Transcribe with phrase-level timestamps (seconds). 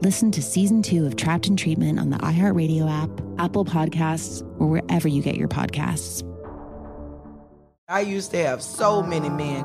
[0.00, 4.68] Listen to season two of Trapped in Treatment on the iHeartRadio app, Apple Podcasts, or
[4.68, 6.22] wherever you get your podcasts.
[7.88, 9.64] I used to have so many men.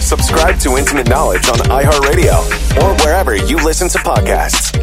[0.00, 4.76] Subscribe to Intimate Knowledge on iHeartRadio or wherever you listen to podcasts.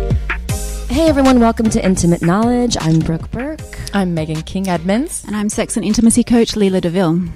[0.90, 2.78] Hey everyone, welcome to Intimate Knowledge.
[2.80, 3.80] I'm Brooke Burke.
[3.94, 5.24] I'm Meghan King Edmonds.
[5.26, 7.30] And I'm sex and intimacy coach Leela DeVille.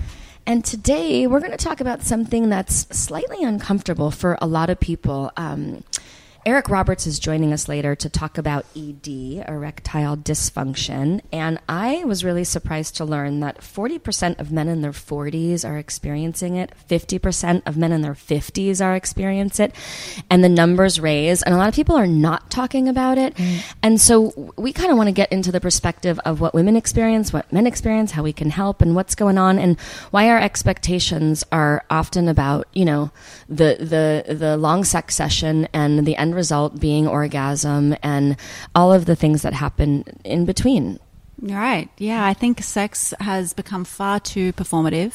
[0.48, 4.80] And today we're going to talk about something that's slightly uncomfortable for a lot of
[4.80, 5.32] people.
[5.38, 5.84] Um,
[6.44, 11.22] Eric Roberts is joining us later to talk about ED, erectile dysfunction.
[11.32, 15.78] And I was really surprised to learn that 40% of men in their 40s are
[15.78, 19.76] experiencing it, 50% of men in their 50s are experiencing it,
[20.32, 21.44] and the numbers raise.
[21.44, 23.36] And a lot of people are not talking about it.
[23.36, 23.76] Mm.
[23.84, 27.32] And so we kind of want to get into the perspective of what women experience,
[27.32, 29.80] what men experience, how we can help, and what's going on, and
[30.10, 33.12] why our expectations are often about, you know,
[33.48, 38.38] the, the, the long sex session and the end end result being orgasm and
[38.74, 41.00] all of the things that happen in between.
[41.42, 41.90] Right.
[41.98, 45.14] Yeah, I think sex has become far too performative.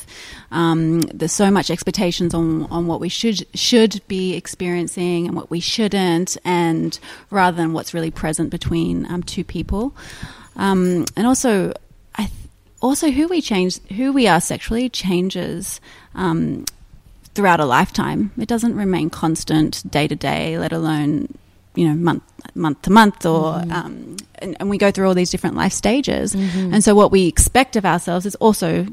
[0.50, 5.50] Um, there's so much expectations on, on what we should should be experiencing and what
[5.50, 6.98] we shouldn't, and
[7.30, 9.94] rather than what's really present between um, two people.
[10.56, 11.72] Um, and also,
[12.16, 12.30] I th-
[12.82, 15.80] also who we change, who we are sexually changes
[16.16, 16.64] um,
[17.36, 18.32] throughout a lifetime.
[18.38, 21.28] It doesn't remain constant day to day, let alone
[21.76, 22.22] you know month
[22.54, 23.72] month to month or mm-hmm.
[23.72, 26.72] um, and, and, we go through all these different life stages mm-hmm.
[26.72, 28.86] and so what we expect of ourselves is also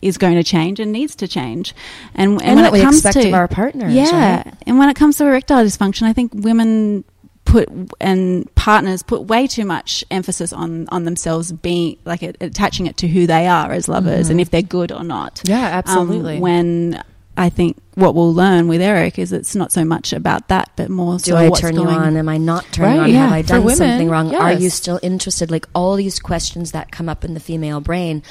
[0.00, 1.74] is going to change and needs to change
[2.14, 4.54] and, and, and when it comes to our partners yeah right?
[4.64, 7.02] and when it comes to erectile dysfunction i think women
[7.44, 7.68] put
[8.00, 13.08] and partners put way too much emphasis on on themselves being like attaching it to
[13.08, 14.32] who they are as lovers mm-hmm.
[14.32, 17.04] and if they're good or not yeah absolutely um, when
[17.36, 20.88] I think what we'll learn with Eric is it's not so much about that, but
[20.88, 22.16] more do so I what's turn going you on?
[22.16, 23.10] Am I not turning right, on?
[23.10, 23.24] Yeah.
[23.24, 24.30] Have I done women, something wrong?
[24.30, 24.40] yes.
[24.40, 25.50] Are you still interested?
[25.50, 28.22] Like all these questions that come up in the female brain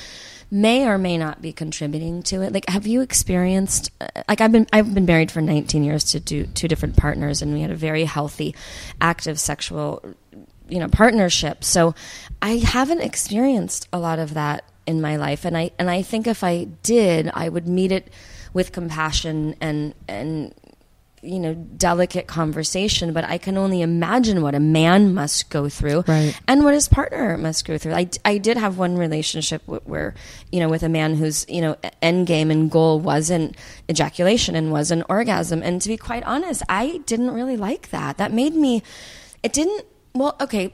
[0.54, 2.54] may or may not be contributing to it.
[2.54, 3.90] Like, have you experienced?
[4.00, 7.42] Uh, like, I've been I've been married for 19 years to two two different partners,
[7.42, 8.56] and we had a very healthy,
[9.02, 10.04] active sexual,
[10.70, 11.64] you know, partnership.
[11.64, 11.96] So,
[12.42, 16.28] I haven't experienced a lot of that in my life, and I and I think
[16.28, 18.12] if I did, I would meet it
[18.54, 20.54] with compassion and and
[21.22, 23.14] you know delicate conversation.
[23.14, 26.40] But i can only imagine what a man must go through right.
[26.48, 27.94] and what his partner must go through.
[27.94, 30.14] I, I did have one relationship where
[30.52, 33.56] you know with a man whose you know end game and goal wasn't
[33.90, 35.64] ejaculation and was an orgasm.
[35.64, 38.18] And to be quite honest i didn't really like that.
[38.18, 38.84] That made me
[39.42, 40.72] it didn't well, okay,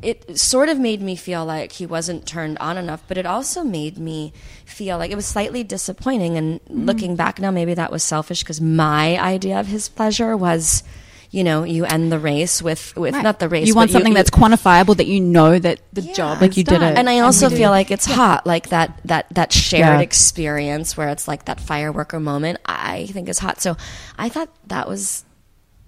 [0.00, 3.64] it sort of made me feel like he wasn't turned on enough, but it also
[3.64, 4.32] made me
[4.64, 6.36] feel like it was slightly disappointing.
[6.36, 6.86] And mm.
[6.86, 10.84] looking back now, maybe that was selfish because my idea of his pleasure was,
[11.32, 13.24] you know, you end the race with with right.
[13.24, 13.66] not the race.
[13.66, 16.62] You want something you, that's quantifiable that you know that the yeah, job like you
[16.62, 16.78] done.
[16.78, 16.98] did it.
[16.98, 18.14] And I also feel like it's yeah.
[18.14, 20.00] hot, like that that that shared yeah.
[20.00, 22.60] experience where it's like that fireworker moment.
[22.66, 23.60] I think is hot.
[23.60, 23.76] So
[24.16, 25.24] I thought that was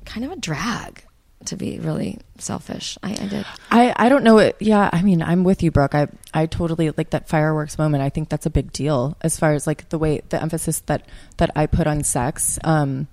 [0.05, 1.05] kind of a drag
[1.46, 2.99] to be really selfish.
[3.02, 3.46] I, I did.
[3.70, 4.38] I, I don't know.
[4.38, 5.94] It, yeah, I mean, I'm with you, Brooke.
[5.94, 8.02] I I totally like that fireworks moment.
[8.02, 11.06] I think that's a big deal as far as like the way the emphasis that
[11.37, 12.58] that I put on sex.
[12.64, 13.08] Um,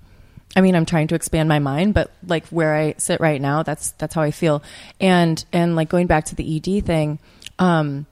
[0.54, 3.62] I mean, I'm trying to expand my mind, but like where I sit right now,
[3.62, 4.62] that's that's how I feel.
[5.00, 7.18] And and like going back to the ED thing,
[7.58, 8.06] um,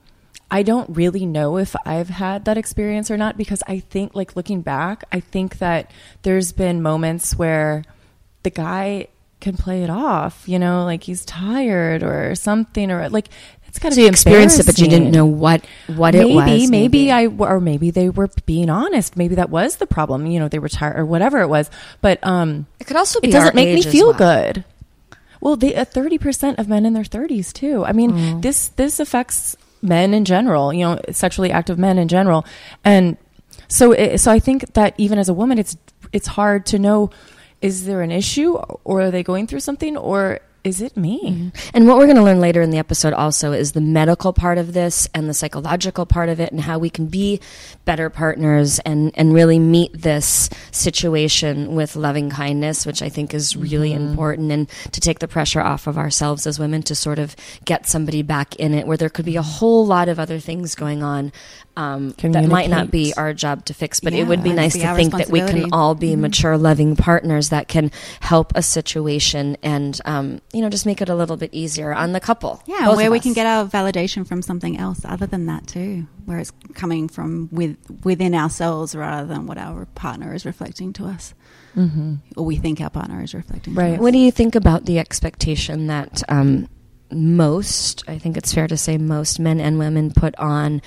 [0.49, 4.35] I don't really know if I've had that experience or not because I think, like,
[4.35, 5.91] looking back, I think that
[6.21, 7.83] there's been moments where
[8.43, 9.07] the guy
[9.39, 13.27] can play it off, you know, like he's tired or something, or like
[13.67, 16.31] it's got to So be you experienced it, but you didn't know what what maybe,
[16.31, 16.45] it was.
[16.45, 19.17] Maybe, maybe I, or maybe they were being honest.
[19.17, 20.25] Maybe that was the problem.
[20.27, 21.69] You know, they were tired or whatever it was.
[22.01, 24.17] But um, It could also be it doesn't our make me age as feel well.
[24.17, 24.63] good.
[25.41, 27.85] Well, they thirty percent of men in their thirties too.
[27.85, 28.41] I mean, Mm.
[28.41, 30.73] this this affects men in general.
[30.73, 32.45] You know, sexually active men in general,
[32.83, 33.17] and
[33.67, 35.77] so it, so I think that even as a woman, it's
[36.13, 37.11] it's hard to know
[37.61, 41.51] is there an issue or are they going through something or is it me?
[41.75, 44.57] And what we're going to learn later in the episode also is the medical part
[44.57, 47.39] of this and the psychological part of it and how we can be
[47.85, 53.55] better partners and, and really meet this situation with loving kindness, which I think is
[53.55, 54.09] really Mhm.
[54.09, 57.35] important and to take the pressure off of ourselves as women to sort of
[57.65, 60.73] get somebody back in it where there could be a whole lot of other things
[60.73, 61.31] going on
[61.77, 64.95] um, that might not be our job to fix, but it would be nice to
[64.95, 66.19] think that we can all be Mhm.
[66.19, 71.09] mature, loving partners that can help a situation and, um, you know, just make it
[71.09, 72.61] a little bit easier on the couple.
[72.65, 73.23] Yeah, where we us.
[73.23, 77.49] can get our validation from something else other than that too, where it's coming from
[77.51, 81.33] with within ourselves rather than what our partner is reflecting to us,
[81.75, 82.19] Mhm.
[82.37, 83.73] or we think our partner is reflecting.
[83.73, 83.99] To Right.
[83.99, 86.67] What do you think about the expectation that um,
[87.11, 90.81] most, I think it's fair to say, most men and women put on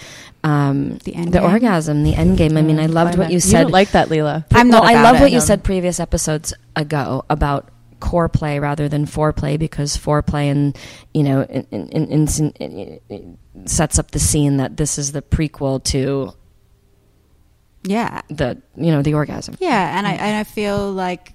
[0.45, 2.57] um, The the orgasm, the end game?
[2.57, 3.63] I mean, I loved what you You said.
[3.65, 4.45] don't like that, Leela.
[4.53, 7.69] I'm not Well, I love it, what you said previous episodes ago about
[8.01, 10.79] core play rather than foreplay because foreplay and
[11.13, 12.29] you know in, in,
[13.09, 16.33] in, sets up the scene that this is the prequel to
[17.83, 19.57] Yeah, the you know the orgasm.
[19.59, 21.33] Yeah, and I and I feel like,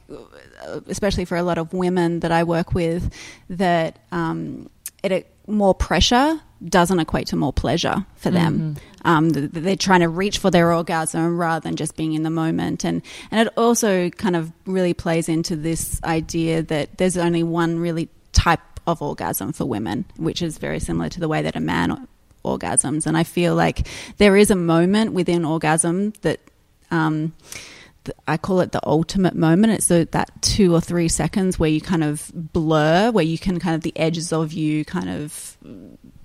[0.88, 3.14] especially for a lot of women that I work with,
[3.50, 4.70] that um,
[5.04, 8.78] it, more pressure doesn't equate to more pleasure for them.
[9.04, 12.24] Um, th- th- they're trying to reach for their orgasm rather than just being in
[12.24, 13.02] the moment, and
[13.32, 18.08] and it also kind of really plays into this idea that there's only one really
[18.32, 22.08] type of orgasm for women, which is very similar to the way that a man
[22.46, 23.06] orgasms.
[23.06, 23.88] And I feel like
[24.18, 26.40] there is a moment within orgasm that
[26.92, 27.34] um,
[28.28, 29.74] I call it the ultimate moment.
[29.74, 33.60] It's the, that two or three seconds where you kind of blur, where you can
[33.60, 35.58] kind of the edges of you kind of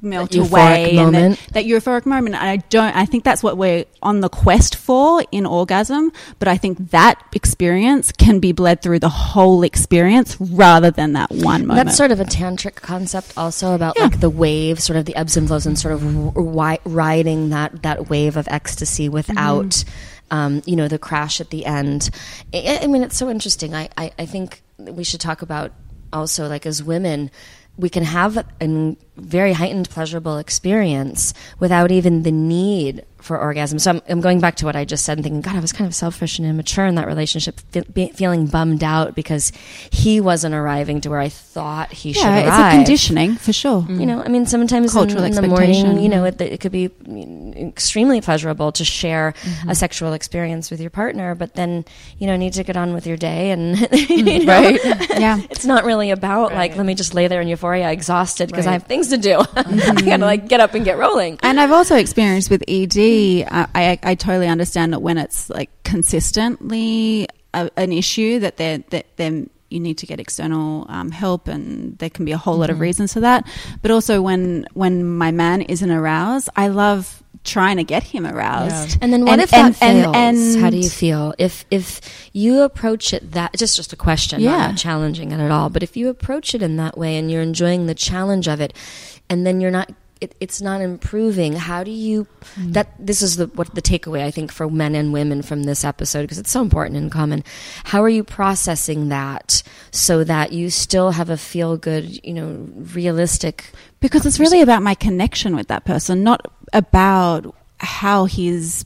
[0.00, 2.36] melt That euphoric away, and that, that euphoric moment.
[2.36, 2.94] And I don't.
[2.96, 6.12] I think that's what we're on the quest for in orgasm.
[6.38, 11.30] But I think that experience can be bled through the whole experience rather than that
[11.30, 11.86] one moment.
[11.86, 15.36] That's sort of a tantric concept, also about like the wave, sort of the ebbs
[15.36, 20.17] and flows, and sort of riding that that wave of ecstasy without, Mm-hmm.
[20.30, 22.10] Um, you know, the crash at the end.
[22.52, 23.74] I, I mean, it's so interesting.
[23.74, 25.72] I, I I think we should talk about
[26.12, 27.30] also like as women.
[27.76, 33.80] We can have a very heightened, pleasurable experience without even the need for orgasm.
[33.80, 35.72] So I'm, I'm going back to what I just said and thinking, God, I was
[35.72, 39.50] kind of selfish and immature in that relationship, fe- be, feeling bummed out because
[39.90, 42.46] he wasn't arriving to where I thought he should arrive.
[42.46, 43.84] yeah, it's a conditioning for sure.
[43.88, 46.70] You know, I mean, sometimes in, Cultural in the morning, you know, it, it could
[46.70, 46.90] be
[47.56, 49.70] extremely pleasurable to share Mm-hmm.
[49.70, 51.84] a sexual experience with your partner, but then,
[52.18, 53.50] you know, need to get on with your day.
[53.50, 53.78] And,
[54.08, 54.78] you know, Right.
[55.18, 55.40] Yeah.
[55.50, 58.72] it's not really about like, let me just lay there in euphoria exhausted because I
[58.72, 59.38] have things to do.
[59.56, 61.38] I gotta like get up and get rolling.
[61.42, 63.46] And I've also experienced with ED.
[63.50, 68.78] Uh, I I totally understand that when it's like consistently a, an issue that they're
[68.90, 72.56] that then you need to get external um, help, and there can be a whole
[72.56, 72.80] lot of Mhm.
[72.80, 73.46] reasons for that.
[73.82, 78.98] But also when when my man isn't aroused, I love trying to get him aroused.
[79.00, 80.14] And then what And- if that and- fails?
[80.16, 82.00] and- How do you feel if if
[82.32, 83.54] you approach it that?
[83.56, 84.68] Just just a question, Yeah.
[84.68, 85.68] not challenging it at all.
[85.70, 88.72] But if you approach it in that way and you're enjoying the challenge of it,
[89.30, 89.90] and then you're not.
[90.20, 91.52] It, it's not improving.
[91.52, 92.26] How do you?
[92.58, 92.72] Mm.
[92.72, 95.84] That this is the what the takeaway I think for men and women from this
[95.84, 97.44] episode because it's so important in common.
[97.84, 99.62] How are you processing that
[99.92, 103.70] so that you still have a feel good, you know, realistic?
[104.00, 106.40] because it's really about my connection with that person, not
[106.72, 108.84] about how his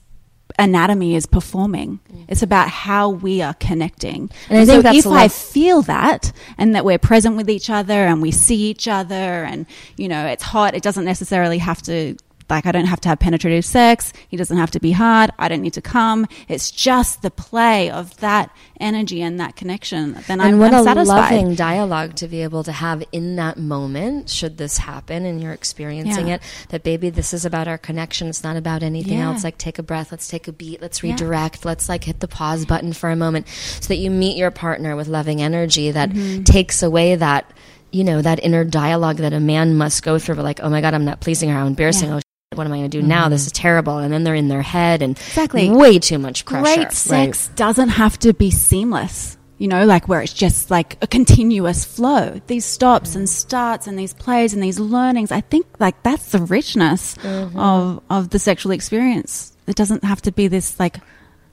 [0.59, 2.01] anatomy is performing.
[2.13, 2.25] Mm.
[2.29, 4.31] It's about how we are connecting.
[4.49, 8.21] And I so if I feel that and that we're present with each other and
[8.21, 12.17] we see each other and you know it's hot, it doesn't necessarily have to
[12.53, 14.13] like I don't have to have penetrative sex.
[14.29, 15.31] He doesn't have to be hard.
[15.39, 16.27] I don't need to come.
[16.49, 20.13] It's just the play of that energy and that connection.
[20.27, 21.17] Then and I'm, what I'm a satisfied.
[21.35, 25.53] loving dialogue to be able to have in that moment should this happen and you're
[25.53, 26.35] experiencing Yeah.
[26.37, 29.29] it that baby this is about our connection it's not about anything Yeah.
[29.31, 31.13] else like take a breath let's take a beat let's Yeah.
[31.13, 33.47] redirect let's like hit the pause button for a moment
[33.81, 36.45] so that you meet your partner with loving energy that Mhm.
[36.45, 37.51] takes away that
[37.91, 40.81] you know that inner dialogue that a man must go through but like oh my
[40.81, 42.21] god i'm not pleasing her i'm embarrassing Yeah.
[42.57, 43.29] What am I going to do now?
[43.29, 43.99] This is terrible.
[43.99, 45.71] And then they're in their head and Exactly.
[45.71, 46.63] way too much pressure.
[46.63, 49.37] Great sex doesn't have to be seamless.
[49.59, 52.41] You know, like where it's just like a continuous flow.
[52.49, 55.31] These stops and starts and these plays and these learnings.
[55.31, 57.59] I think like that's the richness Mm-hmm.
[57.59, 59.53] of of the sexual experience.
[59.69, 60.97] It doesn't have to be this like,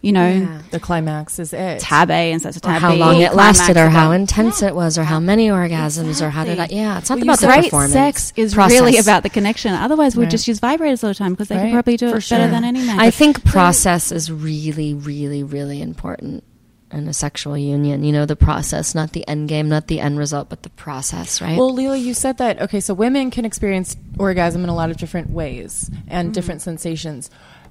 [0.02, 1.80] you know, the climax is it.
[1.82, 4.16] tab A and such a Or tab how B, long it lasted, or how that.
[4.16, 6.68] intense it was, or how many orgasms, or how did I?
[6.72, 7.94] Yeah, it's not Well, about the great performance.
[7.94, 8.80] sex is process.
[8.80, 9.74] really about the connection.
[9.74, 10.32] Otherwise, we'd Right.
[10.32, 12.30] just use vibrators all the time because they Right, could probably do it for it
[12.30, 12.52] better sure.
[12.52, 13.00] than any man.
[13.00, 13.14] I could.
[13.16, 16.44] think So- process is really, really, really important
[16.92, 18.04] in a sexual union.
[18.04, 21.40] You know, the process, not the end game, not the end result, but the process,
[21.42, 21.58] right?
[21.58, 22.62] Well, Leela, you said that.
[22.62, 26.34] Okay, so women can experience orgasm in a lot of different ways and mm-hmm.
[26.34, 27.30] different sensations,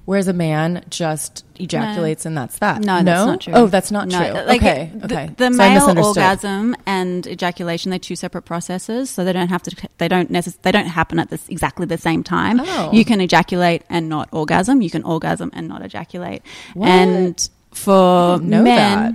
[0.09, 2.81] whereas a man just ejaculates and that's that.
[2.81, 3.53] No, that's not true.
[3.55, 4.41] Oh, that's not No, true.
[4.41, 5.29] like, okay, the- okay.
[5.37, 9.87] The, So male orgasm and ejaculation they're two separate processes, so they don't have to.
[9.99, 12.59] They don't necess- They don't happen at this exactly the same time.
[12.59, 12.89] Oh.
[12.91, 14.81] You can ejaculate and not orgasm.
[14.81, 16.41] You can orgasm and not ejaculate.
[16.73, 16.89] What?
[16.89, 19.13] And for men, that.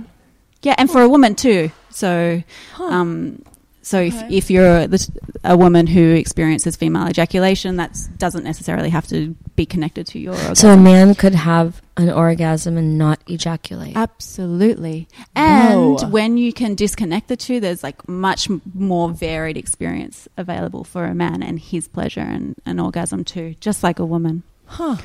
[0.61, 1.71] yeah, and for a woman too.
[1.89, 2.41] So,
[2.79, 3.41] um,
[3.85, 9.05] so if, if you're the, a woman who experiences female ejaculation, that doesn't necessarily have
[9.09, 10.55] to be connected to your orgasm.
[10.55, 13.95] so a man could have an orgasm and not ejaculate.
[13.95, 15.07] Absolutely.
[15.35, 16.07] And Whoa.
[16.07, 21.13] when you can disconnect the two, there's like much more varied experience available for a
[21.13, 24.41] man and his pleasure and an orgasm too, just like a woman.
[24.65, 24.97] Huh.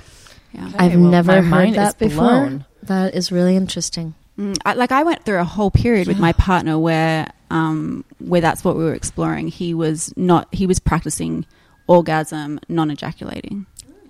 [0.52, 0.72] Yeah.
[0.78, 2.24] I've well, never heard that before.
[2.24, 2.64] blown.
[2.84, 4.14] That is really interesting.
[4.38, 8.40] Mm, I, like I went through a whole period with my partner where um, where
[8.40, 9.48] that's what we were exploring.
[9.48, 11.46] He was not he was practicing
[11.86, 13.66] orgasm, non-ejaculating.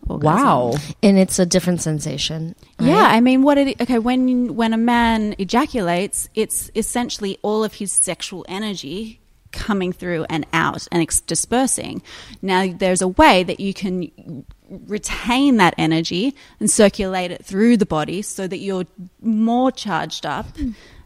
[0.09, 0.81] Orgasm.
[1.03, 2.55] And it's a different sensation.
[2.81, 3.05] Yeah.
[3.05, 7.93] I mean, what it okay when when a man ejaculates, it's essentially all of his
[7.93, 9.21] sexual energy
[9.53, 12.03] coming through and out and ex- dispersing.
[12.43, 17.87] Now, there's a way that you can retain that energy and circulate it through the
[17.87, 18.87] body so that you're
[19.21, 20.47] more charged up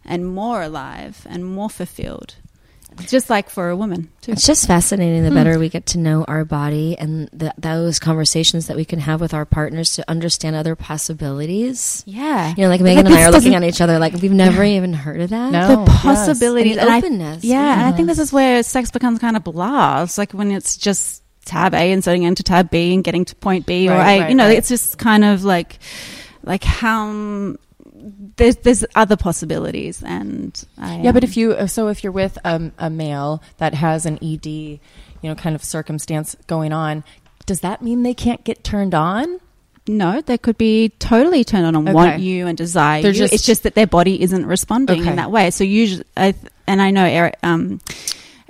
[0.05, 2.37] and more alive and more fulfilled.
[3.09, 4.31] Just like for a woman, too.
[4.31, 5.35] It's just fascinating the Hmm.
[5.35, 9.21] better we get to know our body and the, those conversations that we can have
[9.21, 12.05] with our partners to understand other possibilities.
[12.07, 12.55] Yeah.
[12.57, 14.63] You know, like Like, Meghan and I are looking at each other like we've never
[14.63, 15.51] even heard of that.
[15.51, 15.67] No.
[15.67, 16.03] the Oh, yes.
[16.03, 19.43] possibilities And I- openness, yeah, and I think this is where sex becomes kind of
[19.43, 20.03] blah.
[20.05, 23.35] It's like when it's just tab A and setting into tab B and getting to
[23.37, 24.21] point B, or Right, A.
[24.21, 24.57] right, you know, right.
[24.59, 25.81] it's just kind of like
[26.45, 27.57] like how
[28.37, 32.73] there's there's other possibilities, and I, Yeah, but if you so if you're with um,
[32.79, 34.79] a male that has an ED, you
[35.23, 37.03] know, kind of circumstance going on,
[37.47, 39.41] does that mean they can't get turned on?
[39.87, 41.95] No, they could be totally turned on and Okay.
[41.95, 43.19] want you and desire They're you.
[43.19, 45.11] just- it's just that their body isn't responding Okay.
[45.11, 45.51] in that way.
[45.51, 46.35] So usually, I
[46.67, 47.81] and I know Eric, um,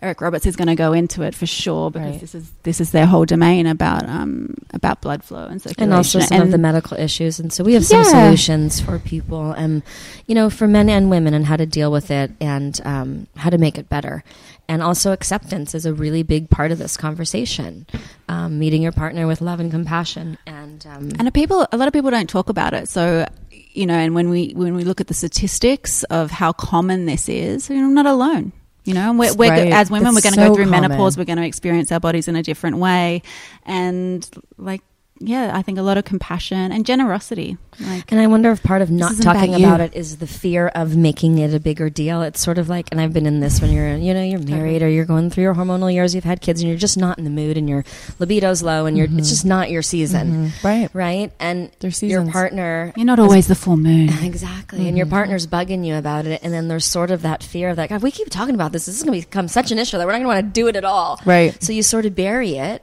[0.04, 2.20] Eric Roberts is going to go into it for sure because Right.
[2.20, 5.94] this is this is their whole domain about um, about blood flow and circulation and
[5.94, 7.40] also some of the medical issues.
[7.40, 8.12] And so we have some Yeah.
[8.26, 9.82] solutions for people, and
[10.26, 13.48] you know, for men and women, and how to deal with it and um, how
[13.48, 14.22] to make it better.
[14.68, 17.86] And also, acceptance is a really big part of this conversation.
[18.28, 21.86] Um, meeting your partner with love and compassion, and um, And a people, a lot
[21.88, 22.88] of people don't talk about it.
[22.88, 23.26] So,
[23.72, 27.28] you know, and when we when we look at the statistics of how common this
[27.28, 28.52] is, you're not alone.
[28.84, 29.72] You know, and we're, we're Right.
[29.72, 30.82] as women, It's we're going to so go through common.
[30.90, 31.16] menopause.
[31.16, 33.22] We're going to experience our bodies in a different way,
[33.64, 34.82] and like,
[35.20, 37.56] yeah, I think a lot of compassion and generosity.
[37.78, 40.68] Like, And I wonder if part of not talking about about it is the fear
[40.68, 42.22] of making it a bigger deal.
[42.22, 44.82] It's sort of like, and I've been in this when you're, you know, you're married
[44.82, 47.24] or you're going through your hormonal years, you've had kids, and you're just not in
[47.24, 47.84] the mood, and your
[48.18, 49.22] libido's low, and you're it's mm-hmm.
[49.22, 50.66] just not your season, mm-hmm.
[50.66, 50.90] Right.
[50.92, 51.32] right?
[51.38, 54.08] And your partner, you're not is- always the full moon.
[54.22, 55.14] exactly, and your mm-hmm.
[55.14, 58.02] partner's bugging you about it, and then there's sort of that fear of like, if
[58.02, 60.12] we keep talking about this, this is going to become such an issue that we're
[60.12, 61.60] not going to want to do it at all, Right.
[61.62, 62.82] So you sort of bury it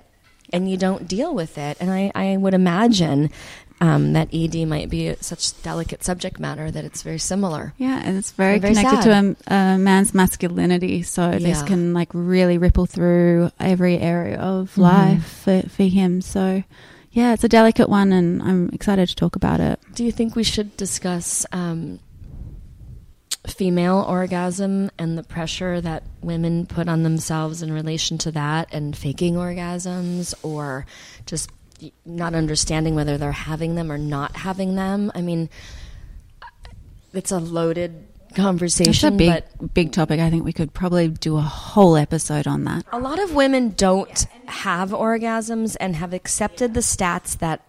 [0.54, 1.78] and you don't deal with it.
[1.80, 3.30] And I, I would imagine
[3.80, 7.74] um, that ED might be such delicate subject matter that it's very similar.
[7.78, 9.36] Yeah, and it's very, And very connected sad.
[9.36, 11.02] to a, a man's masculinity.
[11.02, 16.22] So this can like really ripple through every area of life for, for him.
[16.22, 16.64] So
[17.12, 19.80] yeah, it's a delicate one, and I'm excited to talk about it.
[19.96, 22.00] Do you think we should discuss um,
[23.48, 28.96] female orgasm and the pressure that women put on themselves in relation to that and
[28.96, 30.86] faking orgasms or
[31.26, 31.50] just
[32.06, 35.12] not understanding whether they're having them or not having them?
[35.16, 35.50] I mean,
[37.14, 40.20] it's a loaded conversation, a big, but big topic.
[40.20, 42.86] I think we could probably do a whole episode on that.
[42.92, 47.62] a lot of women don't have orgasms and have accepted the stats that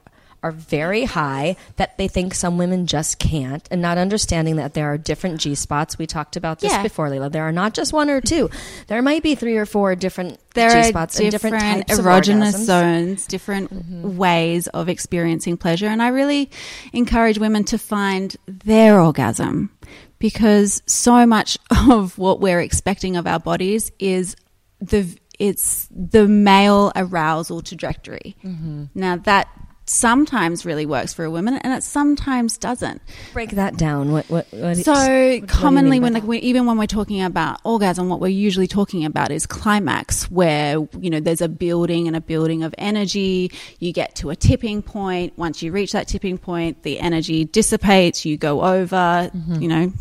[0.42, 4.92] are very high that they think some women just can't, and not understanding that there
[4.92, 5.98] are different G spots.
[5.98, 6.82] We talked about this Yeah.
[6.82, 7.30] before, Leela.
[7.30, 8.50] There are not just one or two.
[8.88, 13.26] There might be three or four different there G spots and different types erogenous zones,
[13.26, 14.16] different mm-hmm.
[14.16, 15.86] ways of experiencing pleasure.
[15.86, 16.50] And I really
[16.92, 19.70] encourage women to find their orgasm
[20.18, 21.58] because so much
[21.90, 24.36] of what we're expecting of our bodies is
[24.80, 25.06] the
[25.38, 28.36] it's the male arousal trajectory.
[28.44, 28.84] Mm-hmm.
[28.94, 29.48] Now that
[29.92, 33.02] sometimes really works for a woman and it sometimes doesn't.
[33.32, 34.12] Break that down.
[34.12, 36.86] What what, what So what do you mean commonly, when like we, even when we're
[36.86, 41.48] talking about orgasm, what we're usually talking about is climax, where you know there's a
[41.48, 43.50] building and a building of energy.
[43.78, 45.36] You get to a tipping point.
[45.36, 48.24] Once you reach that tipping point, the energy dissipates.
[48.24, 49.30] You go over.
[49.34, 49.62] Mm-hmm.
[49.62, 49.92] You know,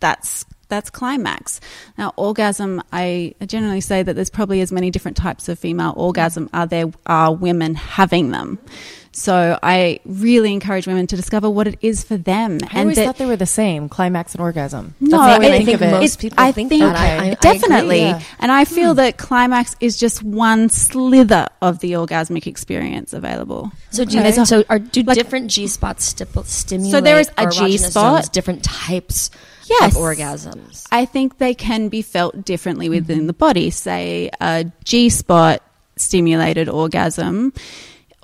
[0.00, 1.60] that's that's climax.
[1.96, 6.50] Now, orgasm, I generally say that there's probably as many different types of female orgasm
[6.52, 8.58] are there are women having them.
[9.16, 12.58] So I really encourage women to discover what it is for them.
[12.72, 14.94] I always thought they were the same, climax and orgasm.
[15.00, 15.90] No, That's the way I I think think of it.
[15.92, 16.96] most people I think think that.
[16.96, 17.36] I- I- I agree.
[17.40, 18.20] definitely, Yeah.
[18.40, 18.96] and I feel hmm.
[18.96, 23.70] that climax is just one slither of the orgasmic experience available.
[23.90, 26.92] So do And there's so are do like- different G spots stip- stimulate?
[26.92, 27.92] So there is a or erogenous G spot.
[27.92, 29.30] zones, different types
[29.70, 29.94] Yes.
[29.94, 30.84] of orgasms.
[30.90, 33.26] I think they can be felt differently within mm-hmm.
[33.28, 33.70] the body.
[33.70, 35.62] Say a G spot
[35.96, 37.52] stimulated orgasm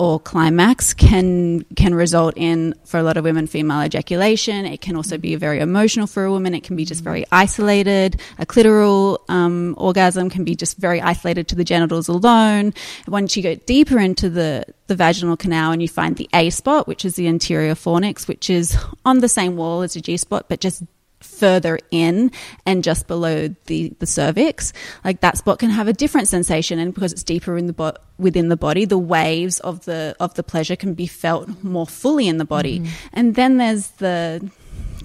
[0.00, 4.64] or climax can can result in for a lot of women female ejaculation.
[4.64, 6.54] It can also be very emotional for a woman.
[6.54, 8.18] It can be just very isolated.
[8.38, 12.72] A clitoral um, orgasm can be just very isolated to the genitals alone.
[13.08, 16.88] Once you go deeper into the the vaginal canal and you find the A spot,
[16.88, 20.46] which is the anterior fornix, which is on the same wall as a G spot,
[20.48, 20.82] but just
[21.20, 22.30] further in
[22.66, 24.72] and just below the, the cervix
[25.04, 27.96] like that spot can have a different sensation and because it's deeper in the bo-
[28.18, 32.26] within the body the waves of the of the pleasure can be felt more fully
[32.26, 32.92] in the body mm-hmm.
[33.12, 34.50] and then there's the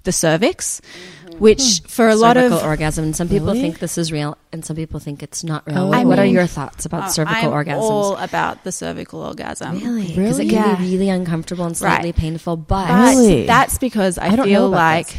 [0.06, 0.82] the cervix
[1.26, 1.40] mm-hmm.
[1.40, 1.88] which hmm.
[1.88, 3.04] for a lot of orgasm.
[3.04, 3.62] And some people Really?
[3.62, 5.80] think this is real, and some people think it's not real.
[5.80, 5.88] Oh.
[5.88, 7.82] what I what are your thoughts about uh, cervical I'm orgasms?
[7.82, 10.08] all about the cervical orgasm really?
[10.08, 10.76] Because it can Yeah.
[10.76, 12.16] be really uncomfortable and slightly Right.
[12.16, 13.46] painful, but But Really?
[13.46, 15.18] that's because I, I feel like this.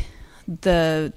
[0.63, 1.13] The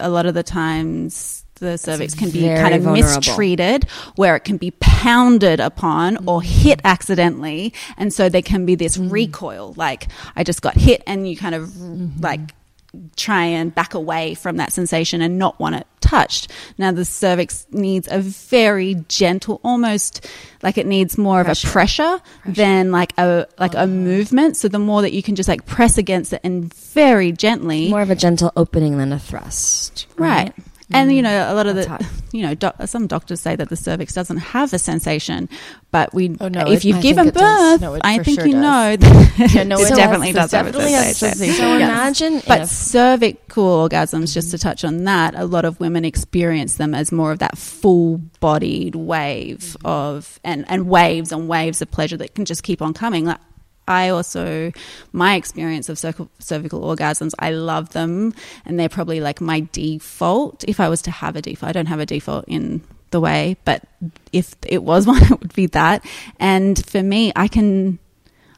[0.00, 3.14] a lot of the times the cervix can be kind of vulnerable.
[3.16, 3.84] mistreated
[4.16, 6.44] where it can be pounded upon or Mm.
[6.44, 9.10] hit accidentally and so there can be this Mm.
[9.10, 12.20] recoil like I just got hit and you kind of Mm-hmm.
[12.22, 12.40] like
[13.16, 16.50] try and back away from that sensation and not want it touched.
[16.78, 20.26] Now the cervix needs a very gentle, almost
[20.62, 23.84] like it needs more of a pressure than like a like Oh.
[23.84, 24.56] a movement.
[24.56, 28.02] So the more that you can just like press against it and very gently, more
[28.02, 30.52] of a gentle opening than a thrust, right.
[30.92, 31.24] And you mm.
[31.24, 32.04] know, a lot of That's the, hot.
[32.32, 35.48] you know, doc- some doctors say that the cervix doesn't have a sensation,
[35.90, 37.72] but we, Oh, no, if it- you've I given think it does.
[37.72, 38.62] birth, No, I think sure you does.
[38.62, 38.96] know
[39.36, 40.52] that Yeah, no, it it definitely does.
[40.52, 41.14] does have a sensation.
[41.14, 41.54] sensation.
[41.56, 41.90] So Yes.
[41.90, 46.76] imagine But if cervical orgasms, just to touch on that, a lot of women experience
[46.76, 49.86] them as more of that full bodied wave mm-hmm.
[49.86, 53.24] of and, and waves and waves of pleasure that can just keep on coming.
[53.24, 53.40] Like
[53.88, 54.72] I also,
[55.12, 60.64] my experience of cervical, cervical orgasms, I love them, and they're probably like my default.
[60.66, 63.56] If I was to have a default, I don't have a default in the way,
[63.64, 63.84] but
[64.32, 66.04] if it was one, it would be that.
[66.38, 67.98] And for me, I can,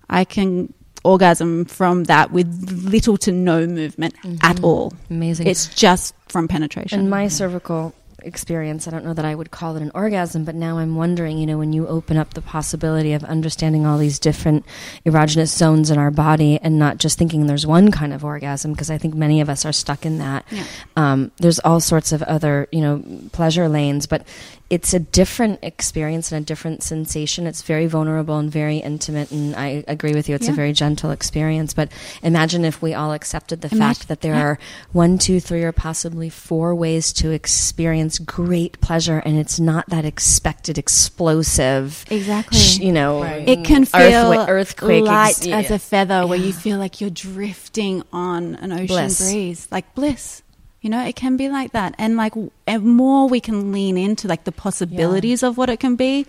[0.09, 0.73] I can
[1.05, 4.65] orgasm from that with little to no movement at mm-hmm.
[4.65, 4.93] all.
[5.11, 5.47] Amazing.
[5.47, 7.01] It's just from penetration.
[7.01, 10.55] And my cervical experience, I don't know that I would call it an orgasm, but
[10.55, 14.19] now I'm wondering, you know, when you open up the possibility of understanding all these
[14.19, 14.65] different
[15.07, 18.91] erogenous zones in our body and not just thinking there's one kind of orgasm, because
[18.91, 20.45] I think many of us are stuck in that.
[20.51, 20.65] Yeah.
[20.97, 23.03] Um, there's all sorts of other, you know,
[23.33, 24.27] pleasure lanes, but
[24.71, 27.47] it's a different experience and a different sensation.
[27.47, 30.35] It's very vulnerable and very intimate, and I agree with you.
[30.35, 31.73] It's a very gentle experience.
[31.73, 31.91] But
[32.23, 34.43] imagine if we all accepted the Imagine- fact that there yeah.
[34.43, 34.59] are
[34.93, 40.05] one, two, three, or possibly four ways to experience great pleasure, and it's not that
[40.05, 42.05] expected explosive.
[42.11, 42.59] Exactly.
[42.59, 44.01] sh- You know, it can feel
[44.35, 45.75] earthquake, earthquake light ex- as yeah.
[45.75, 49.21] a feather, where you feel like you're drifting on an ocean Bliss.
[49.21, 50.43] breeze, like bliss.
[50.81, 52.35] You know, it can be like that, and like
[52.67, 56.25] and more we can lean into like the possibilities of what it can be.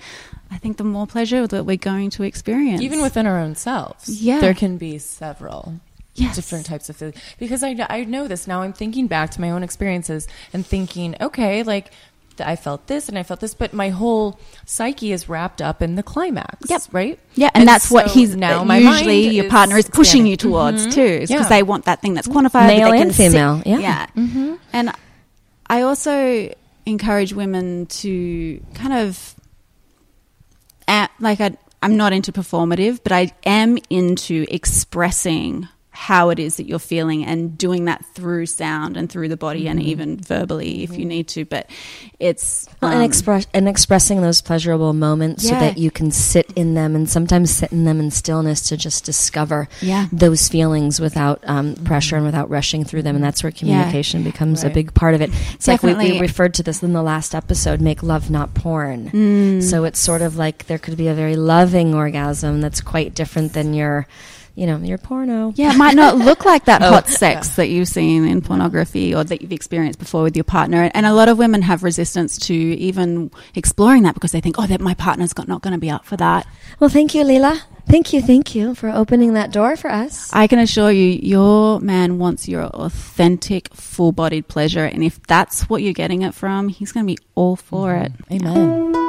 [0.50, 4.10] I think the more pleasure that we're going to experience, Even within our own selves,
[4.10, 4.40] Yeah.
[4.40, 5.76] there can be several
[6.16, 6.36] Yes.
[6.36, 7.18] different types of feelings.
[7.38, 8.64] Because I, I know this now.
[8.64, 11.92] I'm thinking back to my own experiences and thinking, okay, like
[12.41, 15.95] I felt this and I felt this, but my whole psyche is wrapped up in
[15.95, 16.69] the climax.
[16.69, 16.82] Yep.
[16.91, 17.19] right.
[17.36, 18.60] Yeah, and, that's what he's now.
[18.60, 18.63] now.
[18.63, 20.32] My Usually, mind your partner is pushing expanding.
[20.32, 20.93] you towards Mhm.
[20.93, 21.47] too, because Yeah.
[21.49, 23.78] they want that thing that's quantified, Male and can see- female, yeah.
[23.80, 24.06] yeah.
[24.17, 24.54] Mm-hmm.
[24.73, 24.91] And
[25.69, 26.54] I also
[26.86, 29.36] encourage women to kind of,
[30.88, 35.67] at, like, I, I'm not into performative, but I am into expressing
[36.02, 39.68] how it is that you're feeling and doing that through sound and through the body
[39.68, 39.90] and Mm-hmm.
[39.90, 41.44] even verbally if you need to.
[41.44, 41.70] But
[42.20, 46.52] it's Well, um, and express and expressing those pleasurable moments so that you can sit
[46.56, 50.08] in them and sometimes sit in them in stillness to just discover Yeah.
[50.14, 54.64] those feelings without um, pressure and without rushing through them and that's where communication becomes
[54.64, 57.36] a big part of it it's like we, we referred to this in the last
[57.36, 59.62] episode make love not porn Mm.
[59.64, 63.54] so it's sort of like there could be a very loving orgasm that's quite different
[63.54, 64.08] than your
[64.60, 67.67] you know your porno Yeah, it might not look like that Oh, hot sex that
[67.67, 70.91] you've seen in pornography or that you've experienced before with your partner.
[70.93, 74.67] And a lot of women have resistance to even exploring that because they think, oh,
[74.67, 76.45] that my partner's got, not going to be up for that.
[76.80, 80.48] well thank you leela thank you thank you for opening that door for us I
[80.48, 84.86] can assure you, your man wants your authentic, full bodied pleasure.
[84.86, 88.12] And if that's what you're getting it from, he's going to be all for it.
[88.32, 89.09] Amen.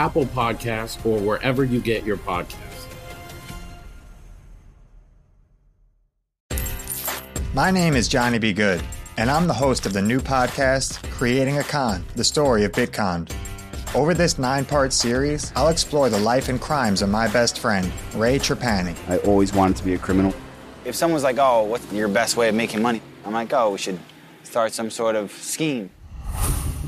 [0.00, 2.86] Apple Podcasts, or wherever you get your podcasts.
[7.52, 8.54] My name is Johnny B.
[8.54, 8.82] Good,
[9.18, 13.30] and I'm the host of the new podcast, Creating a Con The Story of Bitcon.
[13.94, 17.92] Over this nine part series, I'll explore the life and crimes of my best friend,
[18.14, 18.96] Ray Trapani.
[19.06, 20.32] I always wanted to be a criminal.
[20.86, 23.02] If someone's like, oh, what's your best way of making money?
[23.26, 23.98] I'm like, oh, we should
[24.44, 25.90] start some sort of scheme.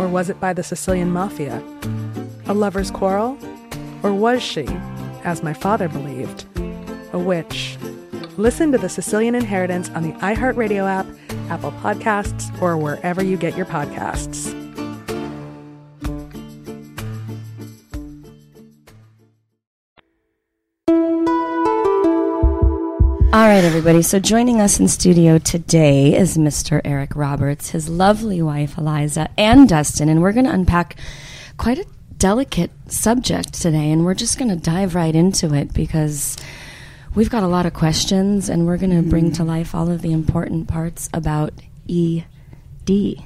[0.00, 1.62] Or was it by the Sicilian mafia?
[2.46, 3.36] A lover's quarrel?
[4.02, 4.66] Or was she,
[5.24, 6.46] as my father believed,
[7.12, 7.76] a witch?
[8.38, 11.06] Listen to The Sicilian Inheritance on the iHeartRadio app,
[11.50, 14.56] Apple Podcasts, or wherever you get your podcasts.
[23.50, 24.00] Right, everybody.
[24.00, 26.80] So joining us in studio today is Mr.
[26.84, 30.94] Eric Roberts, his lovely wife Eliza, and Dustin, and we're going to unpack
[31.56, 31.86] quite a
[32.16, 36.36] delicate subject today, and we're just going to dive right into it because
[37.16, 39.48] we've got a lot of questions, and we're going to bring to mm.
[39.48, 41.52] life all of the important parts about
[41.88, 43.16] ED.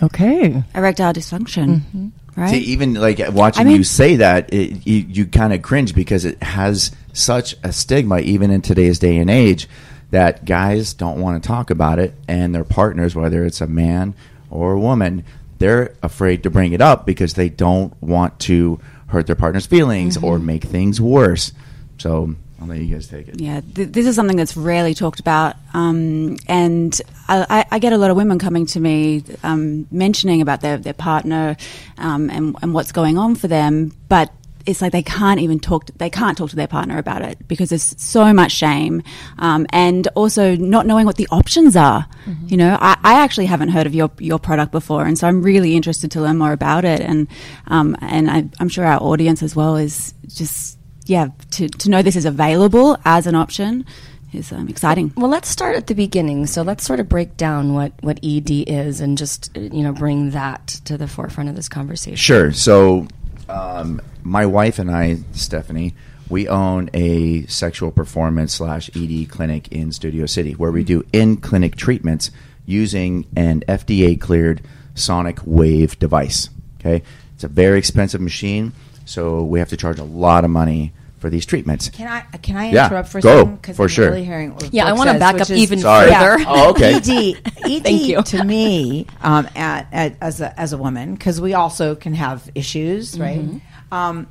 [0.00, 0.62] Okay.
[0.76, 2.08] Erectile dysfunction, mm-hmm.
[2.36, 2.50] right?
[2.50, 5.92] See, even like watching I mean- you say that, it, you, you kind of cringe
[5.92, 9.68] because it has such a stigma, even in today's day and age,
[10.10, 14.14] that guys don't want to talk about it, and their partners, whether it's a man
[14.50, 15.24] or a woman,
[15.58, 20.16] they're afraid to bring it up because they don't want to hurt their partner's feelings
[20.16, 21.52] or make things worse.
[21.98, 23.40] So I'll let you guys take it.
[23.40, 27.92] Yeah, th- this is something that's rarely talked about, um, and I, I, I get
[27.92, 31.56] a lot of women coming to me um, mentioning about their their partner
[31.98, 34.32] um, and and what's going on for them, but
[34.66, 35.86] it's like they can't even talk.
[35.86, 39.02] To, they can't talk to their partner about it because there's so much shame,
[39.38, 42.06] um, and also not knowing what the options are.
[42.46, 45.42] You know, I, I actually haven't heard of your your product before, and so I'm
[45.42, 47.28] really interested to learn more about it, and
[47.66, 52.02] um, and I, I'm sure our audience as well is just yeah to to know
[52.02, 53.84] this is available as an option
[54.32, 55.12] is um, exciting.
[55.16, 56.46] Well, let's start at the beginning.
[56.46, 60.30] So let's sort of break down what what ED is, and just you know bring
[60.30, 62.16] that to the forefront of this conversation.
[62.16, 62.52] Sure.
[62.52, 63.06] So,
[63.48, 65.94] um, my wife and I, Stephanie,
[66.28, 71.36] we own a sexual performance slash ED clinic in Studio City where we do in
[71.36, 72.30] clinic treatments
[72.64, 74.62] using an FDA cleared
[74.94, 76.48] sonic wave device.
[76.80, 77.02] Okay.
[77.34, 78.72] It's a very expensive machine,
[79.04, 81.88] so we have to charge a lot of money for these treatments.
[81.88, 83.62] Can I can I Yeah, interrupt for a go, second?
[83.62, 84.10] 'Cause for I'm sure.
[84.10, 86.10] Really hearing what Yeah, I wanna back up is- even Sorry.
[86.12, 86.44] further.
[86.48, 86.94] Oh, okay.
[86.96, 88.22] ED, ED Thank you.
[88.22, 92.50] to me, um, at, at, as a as a woman, because we also can have
[92.56, 93.40] issues, right?
[93.40, 93.60] Mhm.
[93.92, 94.26] Um,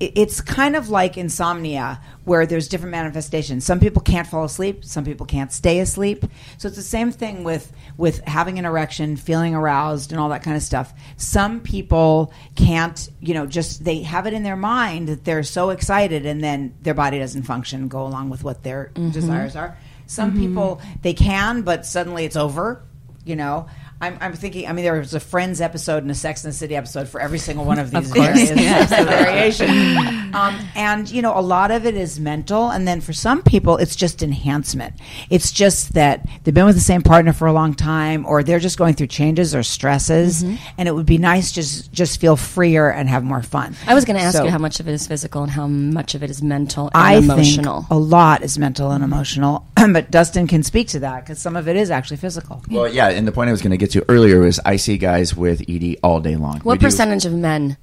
[0.00, 3.64] it's kind of like insomnia where there's different manifestations.
[3.64, 6.24] Some people can't fall asleep some people can't stay asleep.
[6.58, 10.42] So it's the same thing with with having an erection feeling aroused and all that
[10.42, 10.92] kind of stuff.
[11.16, 15.70] Some people can't you know just they have it in their mind that they're so
[15.70, 19.12] excited and then their body doesn't function go along with what their Mhm.
[19.12, 19.76] desires are.
[20.06, 20.38] Some Mhm.
[20.38, 22.82] people they can but suddenly it's over
[23.24, 23.66] you know
[24.00, 24.66] I'm, I'm thinking.
[24.68, 27.20] I mean, there was a Friends episode and a Sex and the City episode for
[27.20, 28.82] every single one of these Of various Yeah.
[28.82, 30.34] of variation.
[30.34, 33.76] Um, and you know, a lot of it is mental, and then for some people,
[33.76, 34.94] it's just enhancement.
[35.30, 38.58] It's just that they've been with the same partner for a long time, or they're
[38.58, 40.58] just going through changes or stresses, Mhm.
[40.76, 43.76] and it would be nice just just feel freer and have more fun.
[43.86, 45.66] I was going to ask So- you how much of it is physical and how
[45.66, 47.82] much of it is mental and I emotional.
[47.82, 51.54] think a lot is mental and emotional, but Dustin can speak to that because some
[51.56, 52.62] of it is actually physical.
[52.70, 54.96] Well, yeah, and the point I was going to get to earlier was I see
[54.98, 56.60] guys with ED all day long.
[56.60, 57.76] what We do- percentage of men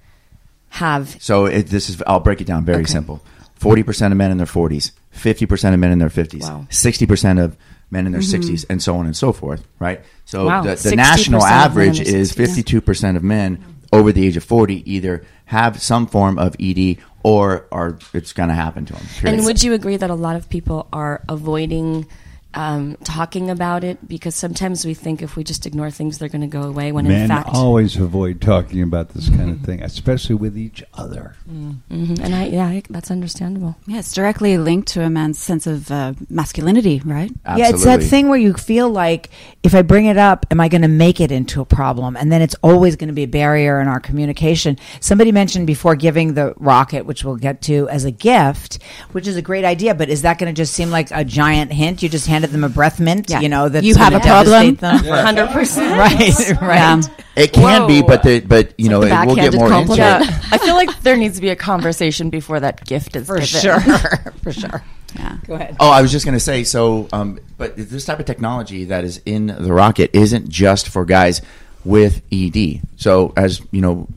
[0.70, 1.18] have?
[1.20, 2.92] So it, this is I'll break it down very Okay.
[2.92, 3.22] simple.
[3.56, 7.06] Forty percent of men in their forties, fifty percent of men in their fifties, sixty
[7.06, 7.56] percent of
[7.92, 8.40] men in their Mhm.
[8.40, 9.64] 60s, and so on and so forth.
[9.78, 10.02] Right.
[10.26, 12.46] So Wow, the, the national of men in average is 60s, yeah.
[12.46, 13.60] fifty-two percent of men
[13.94, 18.48] over the age of forty either have some form of ED or are it's going
[18.50, 19.04] to happen to them.
[19.26, 22.08] And would you agree that a lot of people are avoiding
[22.54, 26.42] um, talking about it because sometimes we think if we just ignore things, they're going
[26.42, 26.92] to go away.
[26.92, 30.84] When Men in fact, always avoid talking about this kind of thing, especially with each
[30.94, 31.36] other.
[31.50, 32.20] Mhm.
[32.20, 33.76] and I, yeah, I, that's understandable.
[33.88, 37.32] Yeah, it's directly linked to a man's sense of uh, masculinity, right?
[37.58, 39.30] Yeah, it's that thing where you feel like
[39.64, 42.16] if I bring it up, am I going to make it into a problem?
[42.16, 44.78] And then it's always going to be a barrier in our communication.
[45.00, 48.80] Somebody mentioned before giving the rocket, which we'll get to, as a gift,
[49.12, 49.96] which is a great idea.
[49.96, 52.02] But is that going to just seem like a giant hint?
[52.04, 54.75] You just handed them a breath mint, you know, that's You have a problem.
[54.75, 55.01] devastate them?
[55.06, 55.32] Yeah.
[55.32, 55.97] 100%.
[55.97, 57.06] right, right.
[57.36, 59.95] It can be, but the, but you know the it, we'll get backhanded more into
[59.95, 60.23] compliment.
[60.30, 60.54] it.
[60.54, 63.45] I feel like there needs to be a conversation before that gift is For given.
[63.47, 63.80] sure.
[64.43, 64.84] For sure.
[65.15, 65.38] Yeah.
[65.47, 65.75] Go ahead.
[65.80, 67.08] Oh, I was just going to say so.
[67.13, 71.41] Um, but this type of technology that is in the rocket isn't just for guys
[71.86, 72.82] with ED.
[72.97, 74.08] So as you know,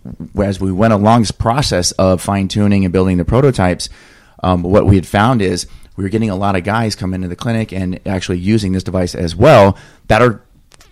[0.42, 3.88] as we went along this process of fine tuning and building the prototypes,
[4.42, 7.28] um, what we had found is we were getting a lot of guys come into
[7.28, 9.78] the clinic and actually using this device as well
[10.08, 10.42] that are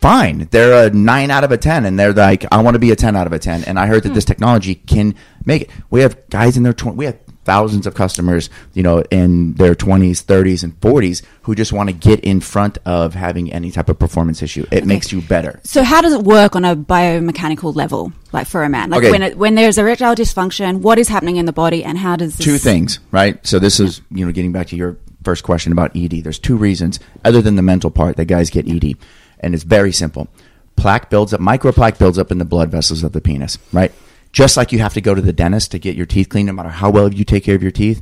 [0.03, 0.49] fine.
[0.51, 2.97] They're a nine out of a ten, and they're like, I want to be a
[2.97, 3.65] ten out of a ten.
[3.65, 4.15] And I heard that hmm.
[4.15, 5.15] this technology can
[5.47, 5.71] make it.
[5.91, 6.99] We have guys in their twenties.
[6.99, 11.73] We have thousands of customers, you know, in their twenties, thirties, and forties who just
[11.73, 14.65] want to get in front of having any type of performance issue.
[14.71, 15.61] It makes you better.
[15.65, 18.91] So how does it work on a biomechanical level, like for a man?
[18.91, 19.11] Like Okay.
[19.11, 22.37] when it, when there's erectile dysfunction, what is happening in the body, and how does
[22.37, 23.45] this two things, right?
[23.47, 26.23] So this is, you know, getting back to your first question about ED.
[26.25, 28.97] There's two reasons, other than the mental part, that guys get ED,
[29.41, 30.29] and it's very simple.
[30.77, 33.93] Plaque builds up, microplaque builds up in the blood vessels of the penis, right?
[34.33, 36.53] Just like you have to go to the dentist to get your teeth cleaned, no
[36.53, 38.01] matter how well you take care of your teeth.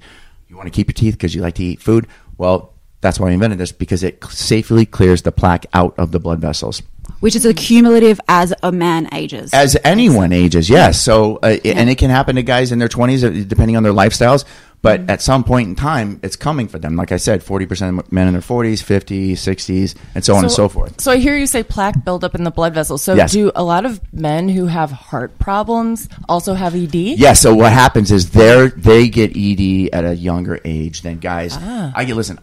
[0.49, 2.07] You want to keep your teeth because you like to eat food.
[2.39, 6.21] Well, that's why I invented this because it safely clears the plaque out of the
[6.21, 6.83] blood vessels.
[7.19, 9.53] which is accumulative as a man ages?
[9.53, 11.01] As anyone ages, yes.
[11.01, 13.93] So, uh, and it can happen to guys in their 20s, uh, depending on their
[13.93, 14.45] lifestyles.
[14.83, 16.97] But at some point in time, it's coming for them.
[16.97, 20.51] Like I said, 40% of men in their 40s, 50s, 60s, and so on and
[20.51, 21.01] so forth.
[21.03, 23.03] So I hear you say plaque buildup in the blood vessels.
[23.03, 23.33] So Yes.
[23.33, 26.95] do a lot of men who have heart problems also have ED?
[26.95, 31.59] Yeah, so what happens is they they get ED at a younger age than guys.
[31.61, 31.93] Ah.
[31.95, 32.39] I get listen,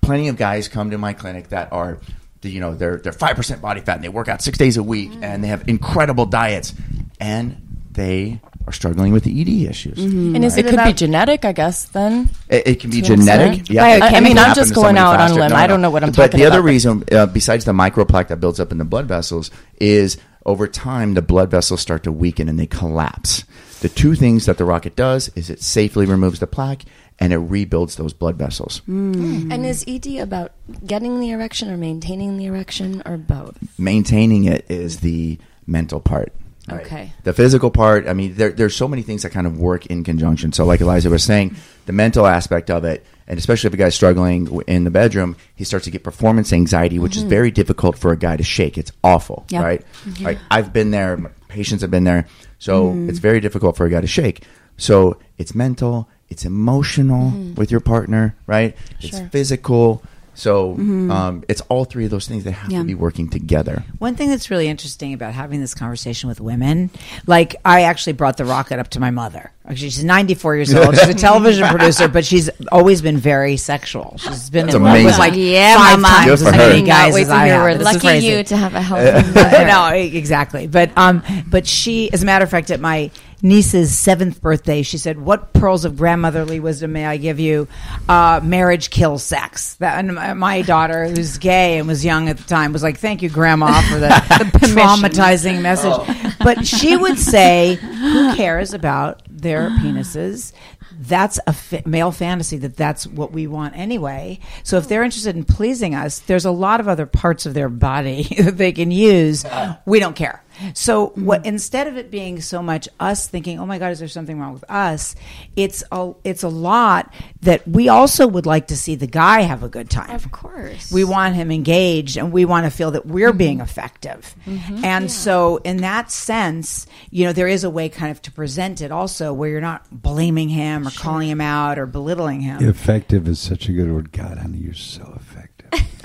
[0.00, 1.98] plenty of guys come to my clinic that are
[2.42, 5.10] you know, they're they're 5% body fat and they work out 6 days a week
[5.22, 6.74] and they have incredible diets
[7.20, 7.56] and
[7.92, 9.98] they are struggling with the ED issues.
[9.98, 10.36] Mm-hmm.
[10.36, 10.64] And is right?
[10.64, 11.84] it, could be genetic, I guess.
[11.86, 13.68] Then It, it can be genetic.
[13.68, 15.50] Yeah, I- it I mean, I'm just going somebody out on a limb.
[15.50, 16.32] No, I don't know what I'm but talking about.
[16.32, 19.06] But the other about, reason, uh, besides the microplaque that builds up in the blood
[19.06, 19.50] vessels,
[19.80, 23.44] is over time the blood vessels start to weaken and they collapse.
[23.80, 26.84] The two things that the rocket does is it safely removes the plaque
[27.18, 28.78] and it rebuilds those blood vessels.
[28.86, 29.12] Hmm.
[29.12, 29.52] Hmm.
[29.52, 30.52] And is ED about
[30.86, 33.56] getting the erection or maintaining the erection or both?
[33.78, 36.32] Maintaining it is the mental part.
[36.70, 37.12] Okay.
[37.24, 40.02] The physical part, I mean, there, there's so many things that kind of work in
[40.02, 40.52] conjunction.
[40.52, 43.94] So, like Eliza was saying, the mental aspect of it, and especially if a guy's
[43.94, 47.28] struggling in the bedroom, he starts to get performance anxiety, which is Mhm.
[47.28, 48.78] very difficult for a guy to shake.
[48.78, 49.62] It's awful, Yeah.
[49.62, 49.82] right?
[50.06, 50.22] Mhm.
[50.24, 52.26] Like I've been there, my patients have been there,
[52.58, 53.08] so Mm.
[53.10, 54.42] it's very difficult for a guy to shake.
[54.78, 57.56] So it's mental, it's emotional Mhm.
[57.56, 58.74] with your partner, right?
[59.00, 60.02] It's physical.
[60.34, 61.10] So Mhm.
[61.10, 62.44] um, it's all three of those things.
[62.44, 62.78] that have Yeah.
[62.80, 63.84] to be working together.
[63.98, 66.90] One thing that's really interesting about having this conversation with women,
[67.26, 69.52] like I actually brought the rocket up to my mother.
[69.66, 70.94] Actually, she's 94 years old.
[70.94, 74.16] She's a television producer, but she's always been very sexual.
[74.18, 76.14] She's been That's in love with like Yeah, five Mama.
[76.26, 77.78] times as many guys as I have.
[77.78, 79.66] This this Lucky you to have a healthy mother.
[79.66, 80.66] no, exactly.
[80.66, 84.98] But um, but she, as a matter of fact, at my niece's seventh birthday, she
[84.98, 87.66] said, "What pearls of grandmotherly wisdom may I give you?
[88.06, 92.36] Uh, marriage kills sex." That and my- my daughter, who's gay and was young at
[92.36, 94.08] the time, was like, "Thank you, Grandma, for the,
[94.52, 100.52] the traumatizing message." But she would say, "Who cares about their penises?"
[100.92, 104.38] That's a fa- male fantasy that that's what we want anyway.
[104.62, 107.68] So if they're interested in pleasing us, there's a lot of other parts of their
[107.68, 109.44] body that they can use.
[109.86, 110.44] We don't care.
[110.74, 111.24] So mm-hmm.
[111.24, 114.38] what instead of it being so much us thinking, "Oh my god, is there something
[114.38, 115.14] wrong with us?"
[115.56, 119.62] It's a it's a lot that we also would like to see the guy have
[119.62, 120.10] a good time.
[120.10, 120.92] Of course.
[120.92, 123.38] We want him engaged and we want to feel that we're mm-hmm.
[123.38, 124.34] being effective.
[124.46, 124.84] Mm-hmm.
[124.84, 128.80] And so in that sense, you know, there is a way kind of to present
[128.80, 132.66] it also where you're not blaming him or calling him out or belittling him.
[132.66, 134.10] Effective is such a good word.
[134.12, 135.54] God, honey, you're so effective.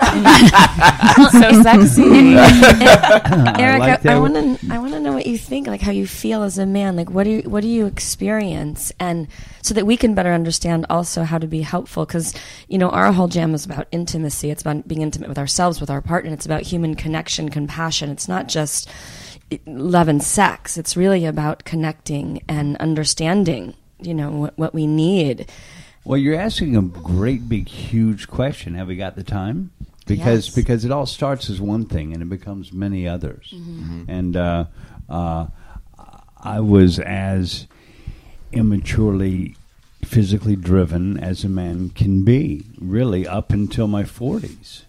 [0.00, 2.02] so sexy.
[2.36, 5.92] I Eric, like I, want to I want to know what you think, like how
[5.92, 6.96] you feel as a man.
[6.96, 9.28] Like what do you what do you experience, and
[9.62, 12.06] so that we can better understand also how to be helpful.
[12.06, 12.34] Because
[12.68, 14.50] you know our whole jam is about intimacy.
[14.50, 16.32] It's about being intimate with ourselves, with our partner.
[16.32, 18.10] It's about human connection, compassion.
[18.10, 18.88] It's not just
[19.50, 20.78] eh, love and sex.
[20.78, 23.74] It's really about connecting and understanding.
[24.02, 25.50] You know what, what we need.
[26.04, 28.74] Well, you're asking a great, big, huge question.
[28.74, 29.70] Have we got the time?
[30.06, 30.54] Because Yes.
[30.54, 33.52] because it all starts as one thing and it becomes many others.
[34.08, 34.64] And uh,
[35.08, 35.46] uh,
[36.42, 37.66] I was as
[38.52, 39.56] immaturely
[40.04, 44.84] physically driven as a man can be, really, up until my forties.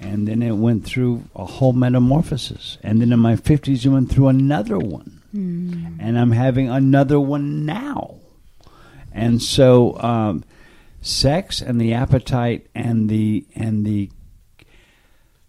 [0.00, 2.78] And then it went through a whole metamorphosis.
[2.82, 5.20] And then in my fifties, it went through another one.
[5.32, 8.14] And I'm having another one now.
[9.14, 10.44] And so, um,
[11.00, 14.10] sex and the appetite and the and the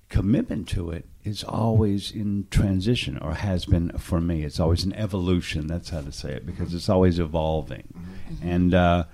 [0.10, 4.43] commitment to it is always in transition, or has been for me.
[4.43, 5.65] It's always an evolution.
[5.65, 7.91] That's how to say it because it's always evolving,
[8.43, 9.06] and uh,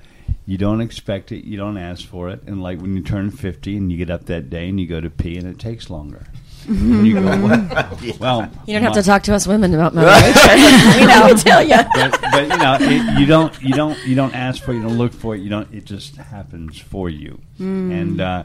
[0.46, 3.78] you don't expect it, you don't ask for it, and like when you turn fifty
[3.78, 6.26] and you get up that day and you go to pee and it takes longer.
[6.68, 9.94] And you go, well, well, You don't have my- to talk to us women about
[9.94, 11.00] Mother Nature.
[11.00, 11.26] we know.
[11.28, 11.78] We tell you.
[11.96, 14.76] but, but you know, it, you don't, you don't, you don't ask for it.
[14.76, 15.40] You don't look for it.
[15.40, 15.74] You don't.
[15.74, 17.40] It just happens for you.
[17.60, 17.92] Mm.
[18.02, 18.44] And uh,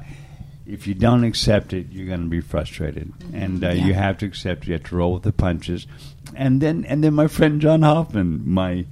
[0.67, 3.13] if you don't accept it, you're going to be frustrated.
[3.33, 4.63] And uh, you have to accept.
[4.65, 4.67] it.
[4.69, 5.87] You have to roll with the punches.
[6.35, 8.85] And then, and then, my friend John Hoffman, my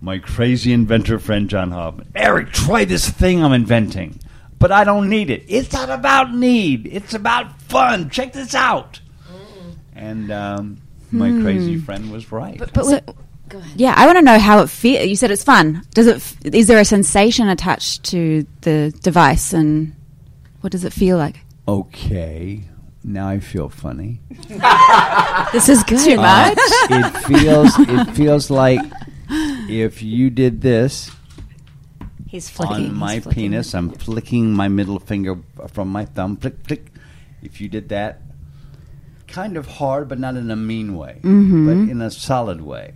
[0.00, 4.18] my crazy inventor friend John Hoffman, Eric, try this thing I'm inventing.
[4.60, 5.44] But I don't need it.
[5.48, 6.86] It's not about need.
[6.86, 8.08] It's about fun.
[8.10, 9.00] Check this out.
[9.96, 10.76] And um,
[11.10, 11.42] my Hmm.
[11.42, 12.58] crazy friend was right.
[12.58, 13.14] But, but
[13.74, 15.06] Yeah, I want to know how it feels.
[15.08, 15.82] You said it's fun.
[15.94, 16.16] Does it?
[16.16, 19.94] f- Is there a sensation attached to the device, and
[20.60, 21.40] what does it feel like?
[21.66, 22.62] Okay,
[23.02, 24.20] now I feel funny.
[25.52, 25.98] This is good.
[26.04, 26.58] Too Uh, much?
[26.90, 28.80] it feels it feels like
[29.68, 31.10] if you did this
[32.30, 32.90] He's flicking.
[32.90, 33.42] on my He's flicking.
[33.50, 35.36] penis, I'm flicking my middle finger
[35.68, 36.36] from my thumb.
[36.36, 36.92] Flick, flick.
[37.42, 38.22] If you did that,
[39.26, 41.66] kind of hard, but not in a mean way, Mhm.
[41.66, 42.92] but in a solid way.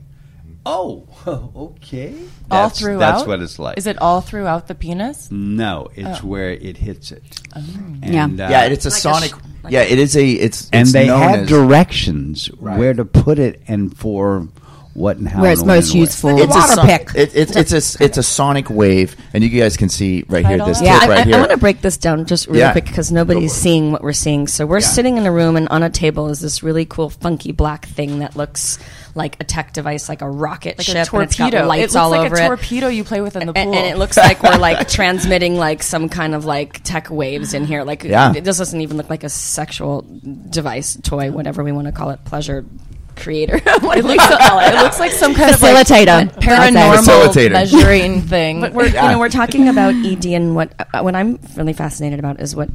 [0.67, 2.15] Oh, okay.
[2.51, 2.99] all throughout.
[2.99, 3.77] That's what it's like.
[3.77, 5.29] Is it all throughout the penis?
[5.31, 6.27] No, it's Oh.
[6.27, 7.23] where it hits it.
[7.55, 8.25] Yeah.
[8.25, 10.69] And, uh, Yeah, it's a Like a sonic- sh- like yeah, it is a- it's-
[10.73, 12.79] and they known have as- directions Right.
[12.79, 14.49] where to put it and for
[14.95, 16.01] what and how Where it's and when most and where.
[16.03, 16.39] useful.
[16.39, 17.11] It's a Water son- pick.
[17.15, 20.47] It, it's it's a s- it's a sonic wave, and you guys can see right
[20.47, 21.35] here this yeah, tip I, right I, here.
[21.35, 22.73] I want to break this down just really Yeah.
[22.73, 23.61] quick because nobody's Go for it.
[23.63, 24.47] seeing what we're seeing.
[24.47, 24.87] So we're Yeah.
[24.87, 28.21] sitting in a room, and on a table is this really cool, funky black thing
[28.21, 28.79] that looks
[29.17, 31.67] like a tech device, like a rocket Like ship, a and it's got torpedo.
[31.67, 32.47] lights it looks all like over a it.
[32.47, 33.75] torpedo you play with in the and, pool.
[33.79, 37.65] and it looks like we're like transmitting like some kind of like tech waves in
[37.65, 37.85] here.
[37.85, 38.33] Like Yeah.
[38.35, 40.05] it this doesn't even look like a sexual
[40.51, 42.65] device, toy, whatever we want to call it, pleasure
[43.17, 43.59] creator.
[43.81, 44.75] what It looks, call it?
[44.75, 46.23] it looks like some kind Facilitator.
[46.23, 48.61] of like paranormal measuring thing.
[48.61, 52.19] But we're you know we're talking about ED and what uh, what I'm really fascinated
[52.19, 52.69] about is what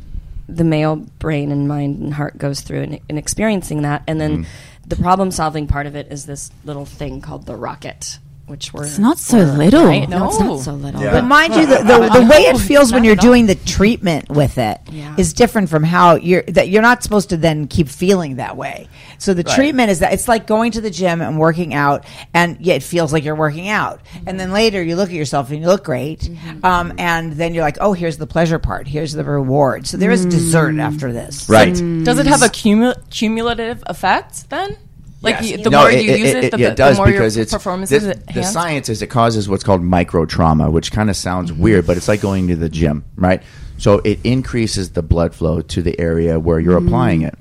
[0.47, 4.47] the male brain and mind and heart goes through in, in experiencing that, and then
[4.87, 8.17] the problem solving part of it is this little thing called the rocket,
[8.49, 9.85] which we're It's not so we're- little.
[9.85, 10.09] right?
[10.09, 11.01] No, it's not so little.
[11.01, 11.11] Yeah.
[11.11, 14.57] But mind you, the, the, the way it feels when you're doing the treatment with
[14.57, 14.79] it
[15.17, 15.35] is Yeah.
[15.35, 18.87] different from how you're that you're not supposed to then keep feeling that way.
[19.17, 19.55] So the Right.
[19.55, 22.83] treatment is that it's like going to the gym and working out, and yet it
[22.83, 24.01] feels like you're working out.
[24.25, 24.53] And then mm-hmm.
[24.55, 26.65] later you look at yourself and you look great, mm-hmm.
[26.65, 29.87] um, and then you're like, oh, here's the pleasure part, here's the reward.
[29.87, 30.81] So there is dessert mm.
[30.81, 31.47] after this.
[31.49, 31.73] right.
[31.73, 32.03] Mm.
[32.05, 34.77] Does it have a cumu- cumulative effect then?
[35.21, 35.63] Like Yes.
[35.63, 37.89] the No, more you use it, the, the it does more because your it's performance
[37.89, 41.51] the, is the science is it causes what's called micro trauma, which kind of sounds
[41.51, 41.61] Mm-hmm.
[41.61, 43.43] weird, but it's like going to the gym, right?
[43.77, 47.37] So it increases the blood flow to the area where you're applying it.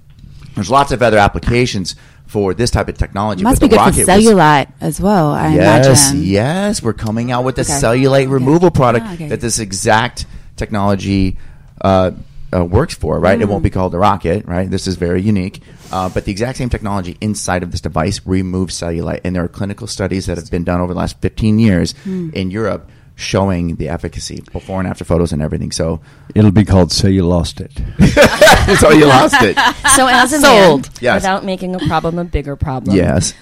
[0.55, 1.95] There's lots of other applications
[2.27, 3.43] for this type of technology.
[3.45, 5.31] Must but be the good for rocket was- cellulite as well.
[5.31, 6.25] I yes, imagine.
[6.29, 7.73] yes, we're coming out with a Okay.
[7.73, 9.29] cellulite removal product Ah, okay.
[9.29, 10.27] that this exact
[10.57, 11.39] technology
[11.81, 12.11] uh,
[12.55, 13.19] uh, works for.
[13.21, 13.51] Right, it Mm.
[13.51, 14.47] won't be called a rocket.
[14.47, 15.61] Right, this is very unique.
[15.93, 19.49] Uh, but the exact same technology inside of this device removes cellulite, and there are
[19.49, 22.31] clinical studies that have been done over the last 15 years Hmm.
[22.35, 25.73] in Europe showing the efficacy, before and after photos and everything.
[25.73, 26.01] So,
[26.37, 27.73] It'll be called "So You Lost It."
[28.79, 29.57] so you lost it.
[29.97, 30.83] So as a Sold.
[30.83, 31.23] man, Yes.
[31.23, 32.95] without making a problem a bigger problem.
[32.97, 33.35] Yes.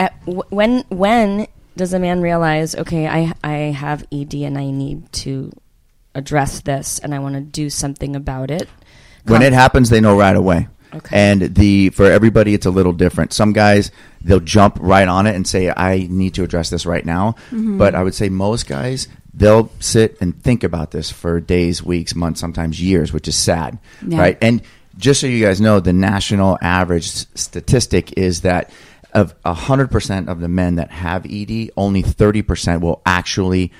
[0.00, 4.70] At, w- when when does a man realize, okay, I I have ED and I
[4.70, 5.52] need to
[6.14, 8.68] address this and I want to do something about it?
[9.26, 11.16] when it happens they know right away Okay.
[11.30, 13.90] and the for everybody it's a little different some guys
[14.20, 17.78] they'll jump right on it and say i need to address this right now Mm-hmm.
[17.78, 22.14] but i would say most guys they'll sit and think about this for days weeks
[22.14, 24.18] months sometimes years which is sad Yeah.
[24.20, 24.60] right and
[24.98, 28.70] just so you guys know the national average statistic is that
[29.14, 33.72] of 100% of the men that have ed only 30% will actually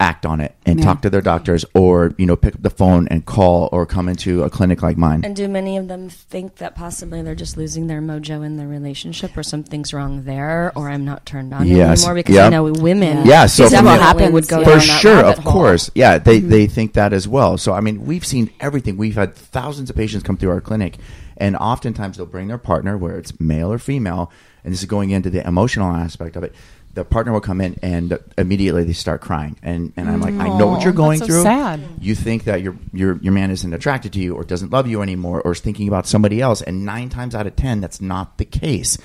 [0.00, 0.84] act on it and Yeah.
[0.84, 4.08] talk to their doctors or you know pick up the phone and call or come
[4.08, 7.56] into a clinic like mine And do many of them think that possibly they're just
[7.56, 11.66] losing their mojo in their relationship, or something's wrong there, or I'm not turned on
[11.66, 12.02] Yes.
[12.02, 12.14] anymore?
[12.14, 12.46] Because Yeah.
[12.46, 14.64] I know women, Yeah, so from definitely the- happens, would go yeah.
[14.74, 15.52] for sure rabbit of hole.
[15.52, 16.48] course yeah they Mm-hmm.
[16.50, 19.96] they think that as well so i mean we've seen everything we've had thousands of
[19.96, 20.96] patients come through our clinic
[21.36, 24.30] and oftentimes they'll bring their partner where it's male or female
[24.64, 26.54] and this is going into the emotional aspect of it
[26.98, 30.48] the partner will come in and immediately they start crying and and i'm like i
[30.58, 31.80] know what you're going that's so through sad.
[32.00, 35.00] you think that your your your man isn't attracted to you or doesn't love you
[35.00, 38.36] anymore or is thinking about somebody else and 9 times out of 10 that's not
[38.38, 38.98] the case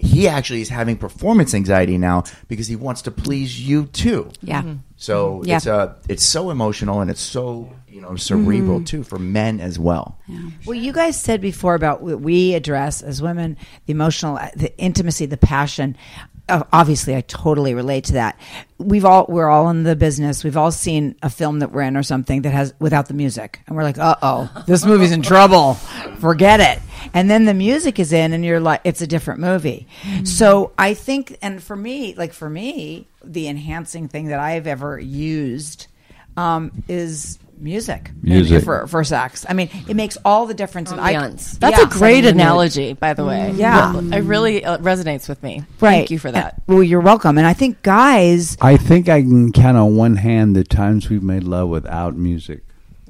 [0.00, 4.74] he actually is having performance anxiety now because he wants to please you too Yeah.
[4.96, 5.56] so Yeah.
[5.56, 9.76] it's uh it's so emotional and it's so you know cerebral too for men as
[9.76, 10.16] well.
[10.66, 15.26] Well, you guys said before about what we address as women the emotional, the intimacy,
[15.26, 15.96] the passion.
[16.48, 18.38] Obviously, I totally relate to that.
[18.78, 20.44] We've all we're all in the business.
[20.44, 23.60] We've all seen a film that we're in or something that has without the music,
[23.66, 25.74] and we're like, "Uh oh, this movie's in trouble.
[26.20, 26.80] Forget it."
[27.14, 29.86] And then the music is in, and you're like, "It's a different movie."
[30.24, 34.98] So I think, and for me, like for me, the enhancing thing that I've ever
[34.98, 35.86] used
[36.36, 38.10] um, is music.
[38.22, 38.64] Music.
[38.64, 39.44] for for sex.
[39.48, 40.90] I mean, it makes all the difference.
[40.90, 41.58] And I- Ambiance.
[41.58, 43.52] That's Yeah, a great setting the analogy, by the way.
[43.56, 43.98] Yeah.
[43.98, 45.64] it really uh, resonates with me.
[45.80, 45.92] Right.
[45.98, 46.54] Thank you for that.
[46.54, 47.38] Uh, Well, you're welcome.
[47.38, 51.22] And I think guys, I think I can count on one hand the times we've
[51.22, 52.62] made love without music.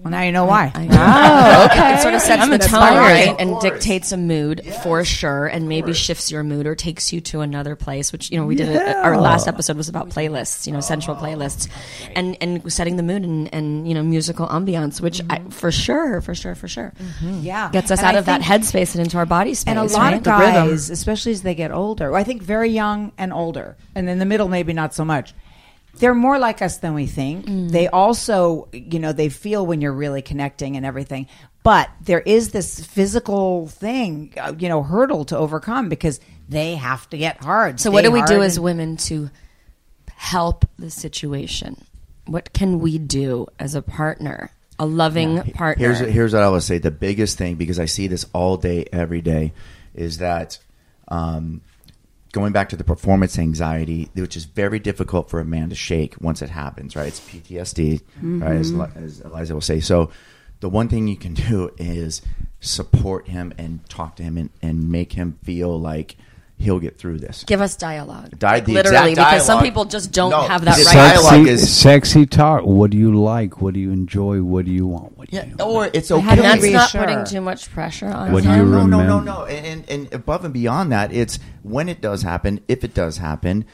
[0.02, 0.70] Well, now you know why.
[0.74, 1.94] I Oh, okay.
[1.94, 5.68] It sort of sets I'm the tone right and dictates a mood for sure, and
[5.68, 8.12] maybe shifts your mood or takes you to another place.
[8.12, 8.68] Which you know we did.
[8.68, 11.68] A, our last episode was about playlists, you know, central playlists,
[12.14, 15.48] and and setting the mood and, and you know musical ambiance, which I, mm-hmm.
[15.50, 17.40] for sure, for sure, for sure, mm-hmm.
[17.42, 19.70] Yeah, gets us And out I of that think- headspace and into our body space.
[19.70, 20.14] And a lot right?
[20.14, 24.18] of guys, especially as they get older, I think very young and older, and in
[24.18, 25.34] the middle, maybe not so much.
[25.94, 27.46] They're more like us than we think.
[27.46, 27.70] Mm.
[27.70, 31.26] They also, you know, they feel when you're really connecting and everything.
[31.62, 37.08] But there is this physical thing, uh, you know, hurdle to overcome because they have
[37.10, 37.80] to get hard.
[37.80, 39.30] So what do we do hard as women to
[40.14, 41.84] help the situation?
[42.26, 45.92] What can we do as a partner, a loving partner?
[45.92, 46.78] Here's here's what I would say.
[46.78, 49.52] The biggest thing because I see this all day, every day,
[49.94, 50.58] is that
[51.08, 51.62] um,
[52.38, 56.14] going back to the performance anxiety, which is very difficult for a man to shake
[56.20, 57.08] once it happens, right?
[57.08, 58.56] It's PTSD, right?
[58.56, 58.96] As, Mhm.
[58.96, 59.80] As Eliza will say.
[59.80, 60.10] So,
[60.60, 62.22] the one thing you can do is
[62.60, 66.16] support him and talk to him and, and make him feel like
[66.58, 67.44] he'll get through this.
[67.44, 68.36] Give us dialogue.
[68.38, 70.92] Di- Like, the literally, exact because some people just don't No, have that the right.
[70.94, 72.64] dialogue Sexy, is- sexy talk.
[72.64, 73.60] What do you like?
[73.62, 74.42] What do you enjoy?
[74.42, 75.16] What do you want?
[75.16, 76.20] What do Yeah, you or it's okay.
[76.20, 77.00] how do we That's not reassure?
[77.00, 79.44] putting too much pressure on What do no, you no, no, no, no.
[79.44, 83.64] And, and above and beyond that, it's when it does happen, if it does happen,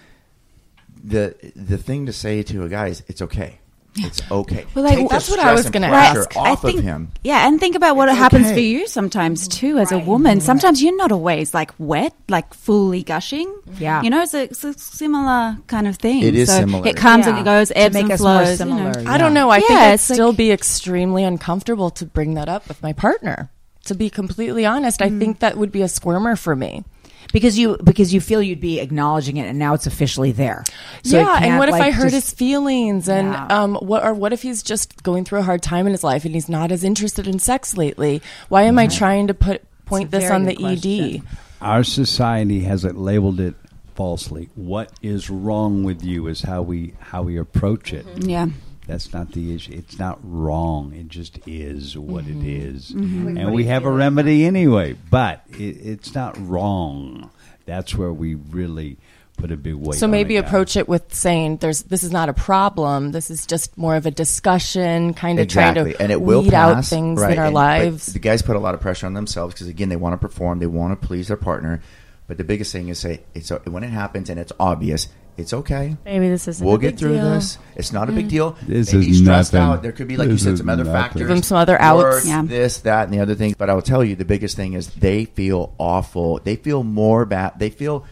[1.03, 3.61] the the thing to say to a guy is, it's okay.
[3.97, 4.67] It's okay.
[4.75, 6.37] Well, like, Take the that's what I was going to ask.
[6.37, 7.13] Off I think, of him.
[7.23, 8.55] yeah, and think about what It's happens okay.
[8.55, 9.59] for you sometimes mm-hmm.
[9.67, 10.39] too, as a woman.
[10.39, 10.45] Mm-hmm.
[10.47, 13.55] Sometimes you're not always like wet, like fully gushing.
[13.79, 14.03] Yeah.
[14.03, 16.23] you know, it's a, it's a similar kind of thing.
[16.23, 16.89] It is so similar.
[16.89, 17.31] It comes Yeah.
[17.31, 18.59] and it goes, To ebbs make and us more flows.
[18.61, 18.93] you know.
[18.93, 19.51] similar, I don't know.
[19.51, 22.83] I think Yeah, I'd it's like- still be extremely uncomfortable to bring that up with
[22.83, 23.51] my partner.
[23.87, 25.19] To be completely honest, I mm.
[25.19, 26.85] think that would be a squirmer for me.
[27.33, 30.65] Because you because you feel you'd be acknowledging it, and now it's officially there.
[31.03, 33.09] So yeah, and what if like, I hurt just- his feelings?
[33.09, 33.47] And Yeah.
[33.47, 36.25] um, what or what if he's just going through a hard time in his life
[36.25, 38.23] and he's not as interested in sex lately?
[38.49, 41.23] Why am I trying to put point this on the good ED?
[41.61, 43.55] Our society has it labeled it
[43.95, 44.49] falsely.
[44.55, 48.07] What is wrong with you is how we how we approach it.
[48.19, 48.49] Yeah.
[48.87, 49.73] That's not the issue.
[49.73, 50.93] It's not wrong.
[50.95, 52.91] It just is what it is.
[52.91, 53.41] Mhm.
[53.41, 57.31] And we have a remedy anyway, but it, it's not wrong.
[57.65, 58.99] That's where we really
[59.39, 62.29] put a big weight So maybe it, approach it with saying, "There's this is not
[62.29, 63.13] a problem.
[63.13, 65.83] This is just more of a discussion, kind of exactly.
[65.83, 68.19] trying to and it will weed pass, out things right, in our and- lives." The
[68.19, 70.67] guys put a lot of pressure on themselves because again, they want to perform, they
[70.67, 71.81] want to please their partner.
[72.27, 75.09] But the biggest thing is say it's when it happens and it's obvious.
[75.37, 75.97] It's okay.
[76.05, 77.31] Maybe this isn't We'll a get big through deal.
[77.31, 77.59] this.
[77.75, 78.31] It's not a big Mm.
[78.31, 78.57] deal.
[78.69, 79.69] This Maybe is stressed nothing.
[79.69, 79.83] out.
[79.83, 81.01] There could be, like you This said, is some other nothing.
[81.01, 81.19] factors.
[81.21, 82.03] Give them some other outs.
[82.03, 82.43] work, Yeah.
[82.47, 83.55] This, that, and the other things.
[83.59, 86.41] But I will tell you, the biggest thing is they feel awful.
[86.45, 87.55] They feel more bad.
[87.59, 88.05] They feel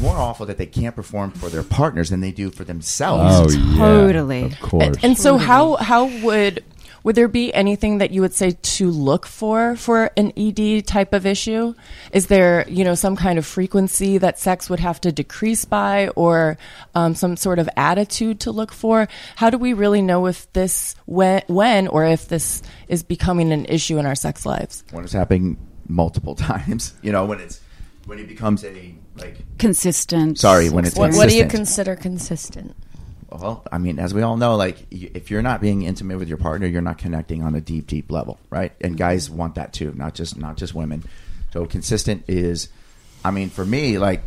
[0.00, 3.56] more awful that they can't perform for their partners than they do for themselves.
[3.56, 3.78] Oh, yeah.
[3.78, 4.42] Totally.
[4.44, 4.84] Of course.
[4.86, 6.62] And, and so, how how would
[7.08, 11.14] would there be anything that you would say to look for for an ED type
[11.14, 11.72] of issue?
[12.12, 16.08] Is there you know some kind of frequency that sex would have to decrease by,
[16.08, 16.58] or
[16.94, 19.08] um, some sort of attitude to look for?
[19.36, 23.64] How do we really know if this when when or if this is becoming an
[23.64, 24.84] issue in our sex lives?
[24.90, 25.56] when it's happening
[25.88, 26.92] multiple times.
[27.00, 27.62] You know, when it's
[28.04, 30.38] when it becomes a like Consistent.
[30.38, 32.76] Sorry, when it's What, what do you consider consistent?
[33.30, 36.38] Well, I mean, as we all know, like if you're not being intimate with your
[36.38, 38.72] partner, you're not connecting on a deep, deep level, right?
[38.80, 41.04] And guys want that too, not just not just women.
[41.52, 42.68] So consistent is,
[43.24, 44.22] I mean, for me, like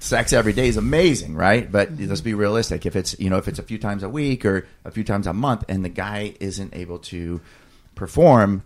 [0.00, 1.70] sex every day is amazing, right?
[1.70, 2.08] But mm-hmm.
[2.08, 2.84] let's be realistic.
[2.84, 5.26] If it's you know if it's a few times a week or a few times
[5.26, 7.40] a month, and the guy isn't able to
[7.94, 8.64] perform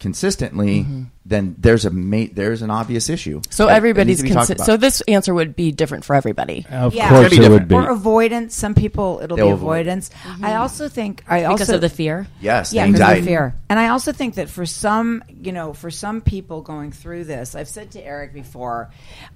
[0.00, 1.04] consistently, mm-hmm.
[1.24, 3.40] Then there's a ma- there's an obvious issue.
[3.50, 6.04] So that- that everybody's needs to be talked consi- so this answer would be different
[6.04, 6.66] for everybody.
[6.70, 7.08] Of Yeah.
[7.10, 7.74] course it would be.
[7.76, 8.54] or avoidance.
[8.56, 9.86] Some people it'll They'll be avoid.
[9.86, 10.10] avoidance.
[10.42, 12.26] I also think I Because also of the fear?
[12.40, 13.26] Yes, yeah, the because of anxiety.
[13.26, 13.54] fear.
[13.70, 17.54] And I also think that for some, you know, for some people going through this,
[17.54, 18.90] I've said to Eric before,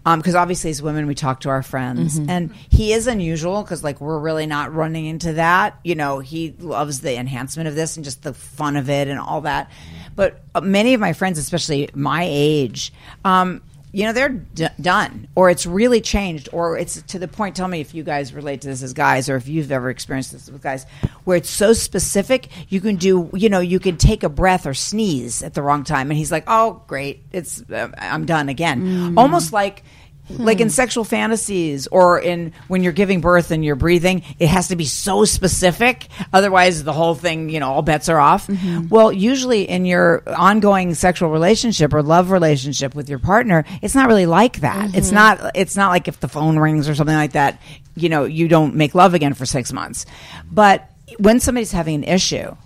[0.05, 2.29] because obviously as women we talk to our friends, Mhm.
[2.29, 5.79] and he is unusual because like we're really not running into that.
[5.85, 9.19] You know, he loves the enhancement of this and just the fun of it and
[9.21, 9.71] all that.
[10.17, 12.93] But uh, many of my friends, especially my age,
[13.25, 13.63] um,
[13.93, 17.69] you know they're d- done or it's really changed or it's to the point tell
[17.69, 20.51] me if you guys relate to this as guys or if you've ever experienced this
[20.51, 20.85] with guys
[21.25, 24.75] where it's so specific you can do you know you can take a breath or
[24.75, 28.83] sneeze at the wrong time and he's like oh great it's uh, i'm done again
[28.83, 29.19] Mm.
[29.19, 29.83] almost like
[30.31, 34.69] like in sexual fantasies or in when you're giving birth and you're breathing it has
[34.69, 36.09] to be so specific.
[36.33, 38.49] Otherwise the whole thing you know all bets are off.
[38.91, 44.09] Well usually in your ongoing sexual relationship or love relationship with your partner it's not
[44.09, 44.95] really like that.
[44.95, 47.61] It's not it's not like if the phone rings or something like that
[47.95, 50.07] you know you don't make love again for six months.
[50.51, 52.57] But when somebody's having an issue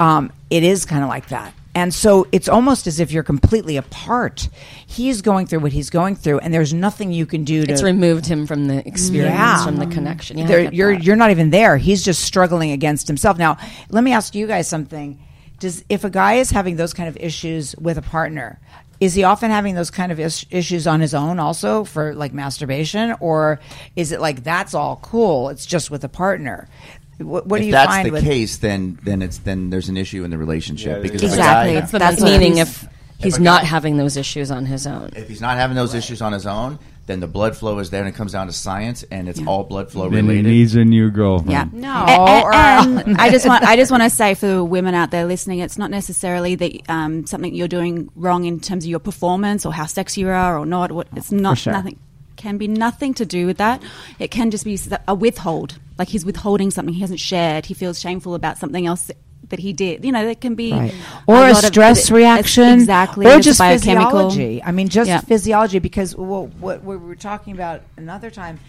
[0.00, 1.54] um, it is kind of like that.
[1.74, 4.48] And so it's almost as if you're completely apart.
[4.86, 7.72] He's going through what he's going through, and there's nothing you can do to.
[7.72, 9.64] It's removed him from the experience, Yeah.
[9.64, 10.38] from the connection.
[10.38, 11.04] Yeah, There- you're that.
[11.04, 11.76] you're not even there.
[11.76, 13.38] He's just struggling against himself.
[13.38, 13.56] Now,
[13.88, 15.18] let me ask you guys something.
[15.60, 18.58] Does if a guy is having those kind of issues with a partner,
[18.98, 22.32] is he often having those kind of is- issues on his own also for like
[22.34, 23.60] masturbation, or
[23.94, 25.50] is it like that's all cool?
[25.50, 26.66] It's just with a partner.
[27.20, 29.96] What, what do you that's find the with case, then then it's then there's an
[29.96, 31.74] issue in the relationship because exactly.
[31.76, 32.86] if, a guy- That's meaning if
[33.18, 35.10] he's a not guy- having those issues on his own.
[35.14, 38.00] if he's not having those issues on his own, then the blood flow is there,
[38.00, 40.84] and it comes down to science, and it's all blood flow Then he needs a
[40.84, 41.50] new girlfriend.
[41.50, 41.66] Yeah.
[41.72, 44.94] No, A- a- and, I just want I just want to say for the women
[44.94, 48.90] out there listening, it's not necessarily that um, something you're doing wrong in terms of
[48.90, 50.92] your performance or how sexy you are or not.
[50.92, 51.72] What it's not sure.
[51.72, 51.98] nothing
[52.40, 53.82] can be nothing to do with that.
[54.18, 57.66] It can just be a withhold, like he's withholding something he hasn't shared.
[57.66, 59.10] He feels shameful about something else
[59.50, 60.04] that he did.
[60.04, 60.94] You know, that can be Right.
[61.26, 64.62] or a, of- stress it's- reaction, exactly, or a just physiology.
[64.62, 65.20] I mean, just Yeah.
[65.20, 65.78] physiology.
[65.80, 68.60] Because well, what we were talking about another time,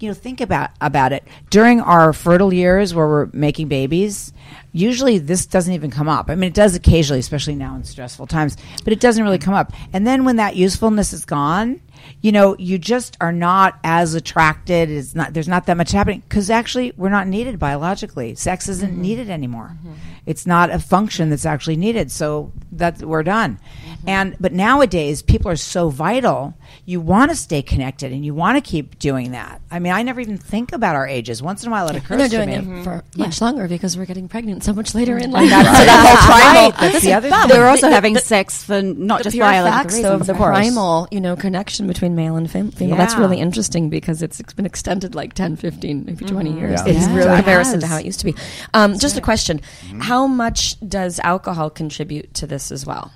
[0.00, 4.32] you know, think about about it during our fertile years where we're making babies.
[4.72, 6.30] Usually, this doesn't even come up.
[6.30, 9.54] I mean, it does occasionally, especially now in stressful times, but it doesn't really come
[9.54, 9.72] up.
[9.92, 11.80] And then when that usefulness is gone,
[12.20, 14.90] you know, you just are not as attracted.
[14.90, 18.34] It's not there's not that much happening because actually we're not needed biologically.
[18.34, 19.02] Sex isn't mm-hmm.
[19.02, 19.76] needed anymore.
[19.78, 19.94] Mm-hmm.
[20.26, 22.10] It's not a function that's actually needed.
[22.10, 23.58] So that we're done.
[23.58, 24.08] Mm-hmm.
[24.08, 26.54] And but nowadays people are so vital.
[26.88, 29.60] You want to stay connected and you want to keep doing that.
[29.70, 31.42] I mean, I never even think about our ages.
[31.42, 32.54] Once in a while, it occurs And they're to me.
[32.54, 32.82] it Mm-hmm.
[32.82, 35.50] for much longer because we're getting pregnant so much later in life.
[35.50, 37.48] That's- that's the primal- that's the other thing.
[37.48, 40.20] They're also the- having the- sex for not the just pure biological reasons.
[40.22, 40.56] of the of course.
[40.56, 42.96] primal, you know, connection between male and fem- female.
[42.96, 46.58] That's really interesting because it's been extended like 10, 15, maybe 20 Mhm.
[46.58, 46.90] years Yeah.
[46.92, 48.34] in It's really comparison to how it used to be.
[48.72, 49.60] Um, just a question:
[50.00, 53.12] How much does alcohol contribute to this as well?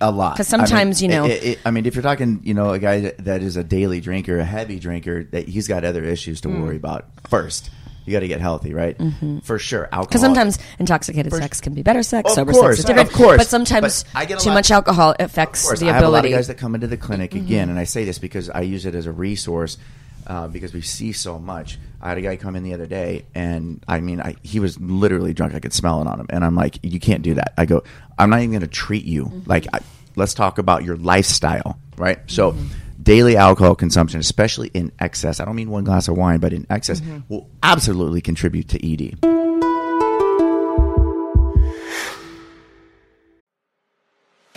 [0.00, 0.34] A lot.
[0.34, 2.70] Because sometimes, I mean, you know- it- it- I mean, if you're talking, you know,
[2.70, 6.40] a guy that- is a daily drinker, a heavy drinker, that he's got other issues
[6.42, 6.62] to Mm.
[6.62, 7.06] worry about.
[7.28, 7.70] First,
[8.04, 8.98] you got to get healthy, right?
[8.98, 9.42] Mhm.
[9.44, 10.06] For sure, alcohol.
[10.06, 13.08] Because sometimes intoxicated sex can be better sex, Of sober course, sex is different.
[13.08, 13.36] of course.
[13.38, 16.32] but sometimes But I get too much alcohol affects the I have a lot ability.
[16.34, 17.36] of guys that come into the clinic Mhm.
[17.40, 19.78] again, and I say this because I use it as a resource
[20.26, 21.78] uh, because we see so much.
[22.00, 24.78] I had a guy come in the other day, and I mean, I, he was
[24.80, 25.54] literally drunk.
[25.54, 27.82] I could smell it on him, and I'm like, "You can't do that." I go,
[28.18, 29.26] "I'm not even going to treat you.
[29.26, 29.50] Mm-hmm.
[29.50, 29.80] Like, I,
[30.16, 32.52] let's talk about your lifestyle, right?" So.
[32.52, 32.66] Mm-hmm.
[33.02, 36.66] Daily alcohol consumption, especially in excess, I don't mean one glass of wine, but in
[36.70, 37.18] excess, Mm-hmm.
[37.28, 39.18] will absolutely contribute to E ED.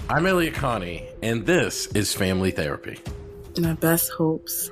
[0.10, 3.00] I'm Elliott Connie, and this is Family Therapy.
[3.60, 4.72] My best hopes.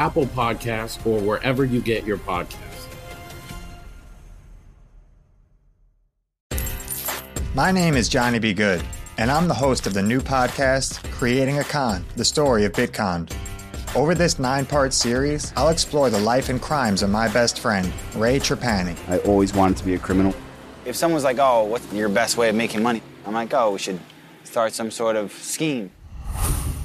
[0.00, 2.86] Apple Podcasts, or wherever you get your podcasts.
[7.54, 8.54] My name is Johnny B.
[8.54, 8.82] Good,
[9.18, 13.30] and I'm the host of the new podcast, Creating a Con The Story of Bitcon.
[13.94, 17.92] Over this nine part series, I'll explore the life and crimes of my best friend,
[18.16, 18.96] Ray Trapani.
[19.06, 20.34] I always wanted to be a criminal.
[20.86, 23.02] If someone's like, oh, what's your best way of making money?
[23.26, 24.00] I'm like, oh, we should
[24.44, 25.90] start some sort of scheme.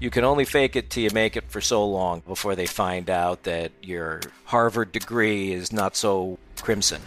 [0.00, 3.10] You can only fake it till you make it for so long before they find
[3.10, 7.02] out that your Harvard degree is not so crimson.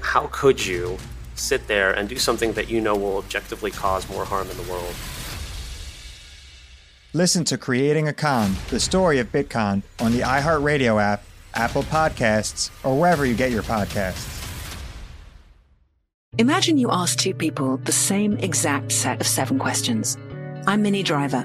[0.00, 0.98] How could you
[1.36, 4.64] sit there and do something that you know will objectively cause more harm in the
[4.64, 4.92] world?
[7.12, 11.22] Listen to Creating a Con, the story of Bitcon, on the iHeartRadio app,
[11.54, 14.40] Apple Podcasts, or wherever you get your podcasts.
[16.38, 20.16] Imagine you ask two people the same exact set of seven questions.
[20.64, 21.44] I'm Minnie Driver,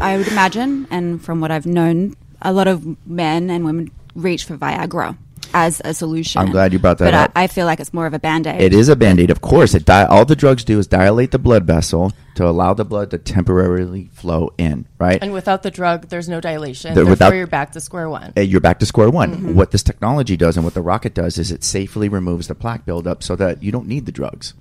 [0.00, 4.44] I would imagine, and from what I've known, a lot of men and women reach
[4.44, 5.16] for Viagra
[5.52, 6.40] as a solution.
[6.40, 7.32] I'm glad you brought that but up.
[7.34, 8.60] I, I feel like it's more of a band aid.
[8.62, 9.74] It is a band aid, of course.
[9.74, 13.10] It di- all the drugs do is dilate the blood vessel to allow the blood
[13.10, 15.18] to temporarily flow in, right?
[15.20, 16.94] And without the drug, there's no dilation.
[16.94, 18.32] The- without- you're back to square one.
[18.36, 19.36] Uh, You're back to square one.
[19.36, 19.54] Mhm.
[19.54, 22.86] What this technology does and what the rocket does is it safely removes the plaque
[22.86, 24.54] buildup so that you don't need the drugs.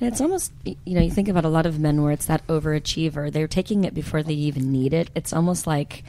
[0.00, 2.46] And it's almost, you know, you think about a lot of men where it's that
[2.48, 3.32] overachiever.
[3.32, 5.10] They're taking it before they even need it.
[5.14, 6.04] It's almost like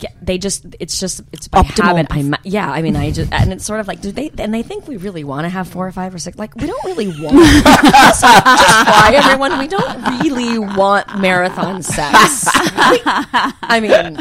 [0.00, 2.06] yeah, they just, it's just, it's by Optimal habit.
[2.10, 4.30] I, perf- mi- yeah, I mean, I just, and it's sort of like, do they,
[4.38, 6.38] and they think we really want to have four or five or six.
[6.38, 12.46] Like, we don't really want, just, just why everyone, we don't really want marathon sex.
[12.46, 14.16] We- I mean,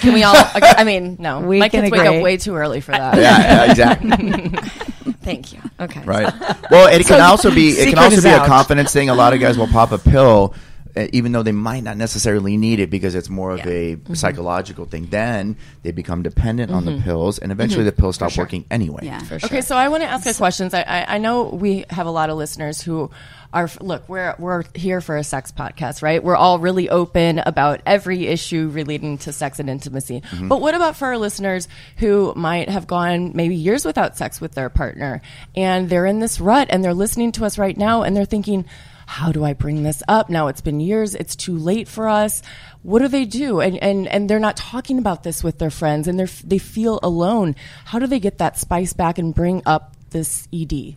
[0.00, 1.40] can we all, I mean, no.
[1.40, 3.16] We My can kids wake up way too early for that.
[3.16, 4.52] Yeah, yeah, exactly.
[5.24, 5.60] Thank you.
[5.80, 6.02] Okay.
[6.04, 6.32] Right.
[6.70, 9.08] Well, it can also be it can also be a confidence thing.
[9.08, 10.54] A lot of guys will pop a pill.
[10.96, 14.14] Uh, Even though they might not necessarily need it because it's more of a Mm-hmm.
[14.14, 17.02] psychological thing, then they become dependent on the Mhm.
[17.04, 17.86] pills, and eventually Mhm.
[17.86, 18.44] the pills For stop sure.
[18.44, 19.12] working anyway.
[19.44, 20.74] Okay, so I want to ask a questions.
[20.74, 23.10] I, I I know we have a lot of listeners who
[23.52, 24.08] are look.
[24.08, 26.22] We're we're here for a sex podcast, right?
[26.22, 30.22] We're all really open about every issue relating to sex and intimacy.
[30.32, 30.48] Mhm.
[30.48, 31.68] But what about for our listeners
[31.98, 35.22] who might have gone maybe years without sex with their partner,
[35.56, 38.64] and they're in this rut, and they're listening to us right now, and they're thinking.
[39.06, 40.30] How do I bring this up?
[40.30, 41.14] Now it's been years.
[41.14, 42.42] It's too late for us.
[42.82, 43.60] What do they do?
[43.60, 46.58] And and and they're not talking about this with their friends, and they are they
[46.58, 47.54] feel alone.
[47.84, 50.96] How do they get that spice back and bring up this E ED?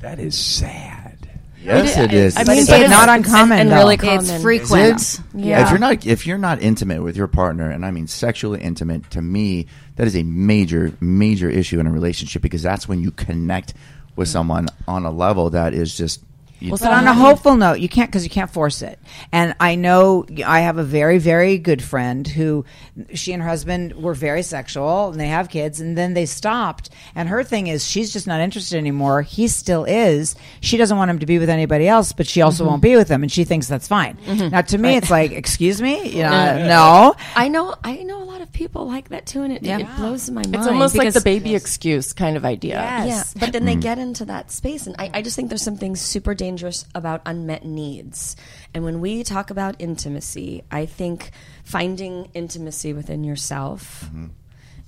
[0.00, 1.18] That is sad.
[1.62, 2.36] Yes, It it is.
[2.36, 2.46] is.
[2.48, 2.82] I mean, sad.
[2.82, 3.76] it's not uncommon, and though.
[3.76, 5.00] really It's frequent.
[5.00, 5.20] It?
[5.46, 5.62] Yeah.
[5.64, 9.10] If you're not if you're not intimate with your partner, and I mean sexually intimate,
[9.12, 13.10] to me that is a major major issue in a relationship because that's when you
[13.12, 13.72] connect
[14.14, 16.22] with someone on a level that is just.
[16.60, 18.98] You But on a hopeful note, you can't because you can't force it.
[19.32, 22.64] And I know I have a very, very good friend who
[23.12, 26.90] she and her husband were very sexual and they have kids and then they stopped.
[27.14, 29.22] And her thing is she's just not interested anymore.
[29.22, 30.36] He still is.
[30.60, 32.68] She doesn't want him to be with anybody else, but she also Mhm.
[32.68, 34.16] won't be with him and she thinks that's fine.
[34.26, 34.50] Mhm.
[34.52, 34.96] Now to me, Right.
[35.02, 36.08] it's like, excuse me?
[36.08, 37.14] You know, no.
[37.36, 37.74] I know.
[37.84, 39.78] I know a lot of people like that too, and it, Yeah.
[39.78, 40.54] it blows my mind.
[40.54, 42.76] It's almost like the because- baby excuse kind of idea.
[43.06, 43.80] Yeah, but then they Mm.
[43.82, 47.64] get into that space, and I, I just think there's something super dangerous about unmet
[47.64, 48.36] needs.
[48.74, 51.30] And when we talk about intimacy, I think
[51.64, 54.26] finding intimacy within yourself Mm-hmm.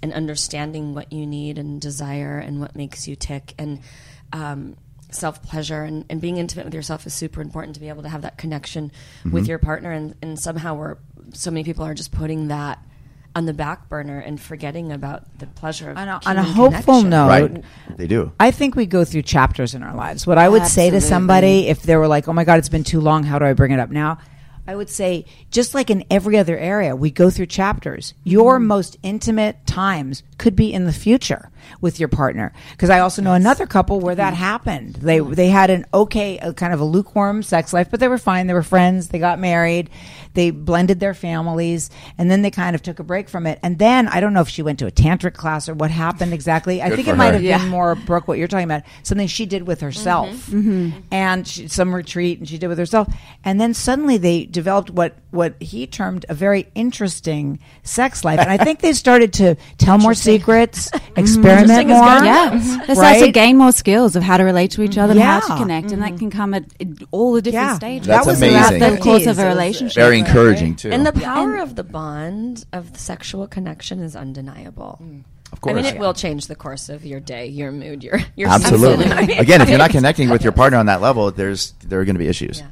[0.02, 3.80] and understanding what you need and desire and what makes you tick and
[4.32, 4.76] um,
[5.10, 8.08] self pleasure and, and being intimate with yourself is super important to be able to
[8.08, 8.92] have that connection
[9.24, 9.48] with Mhm.
[9.48, 9.90] your partner.
[9.92, 10.96] And, and somehow we're
[11.32, 12.78] so many people are just putting that
[13.36, 17.02] on the back burner and forgetting about the pleasure of On a, on a hopeful
[17.02, 17.10] connection.
[17.10, 17.64] note, Right.
[17.98, 18.32] They do.
[18.40, 20.26] I think we go through chapters in our lives.
[20.26, 22.82] What I would say to somebody if they were like, "Oh my God, it's been
[22.82, 23.24] too long.
[23.24, 24.18] How do I bring it up now?"
[24.66, 28.14] I would say, just like in every other area, we go through chapters.
[28.24, 28.66] Your mm-hmm.
[28.66, 31.50] most intimate times could be in the future
[31.80, 32.52] with your partner.
[32.72, 34.42] Because I also know another couple where that mm-hmm.
[34.42, 34.94] happened.
[34.96, 35.34] They mm-hmm.
[35.34, 38.46] they had an okay, a kind of a lukewarm sex life, but they were fine.
[38.46, 39.08] They were friends.
[39.08, 39.90] They got married.
[40.34, 41.88] They blended their families,
[42.18, 43.58] and then they kind of took a break from it.
[43.62, 46.34] And then I don't know if she went to a tantric class or what happened
[46.34, 46.82] exactly.
[46.82, 47.32] I Good think for it might her.
[47.34, 47.58] have Yeah.
[47.58, 50.92] been more Brooke, what you're talking about, something she did with herself, Mhm.
[51.10, 53.08] and she, some retreat, and she did with herself,
[53.44, 58.50] and then suddenly they developed what what he termed a very interesting sex life, and
[58.50, 62.24] I think they started to tell more secrets, experiment Interesting is more, good.
[62.24, 62.78] Yeah, mm-hmm.
[62.86, 63.24] they start right?
[63.24, 65.58] to gain more skills of how to relate to each other and how to Yeah.
[65.58, 66.18] connect, and that mm-hmm.
[66.18, 66.64] can come at
[67.10, 67.74] all the different Yeah.
[67.74, 68.06] stages.
[68.06, 68.78] That's That was amazing.
[68.78, 69.94] throughout the course of a relationship.
[69.94, 70.90] Very encouraging too.
[70.90, 74.98] And the power of the bond of the sexual connection is undeniable.
[75.02, 75.24] Mm.
[75.52, 75.72] Of course.
[75.72, 75.94] I mean, course.
[75.94, 79.04] it will change the course of your day, your mood, your your Absolutely.
[79.08, 79.30] season.
[79.38, 82.16] Again, if you're not connecting with your partner on that level, there's there are going
[82.16, 82.62] to be issues.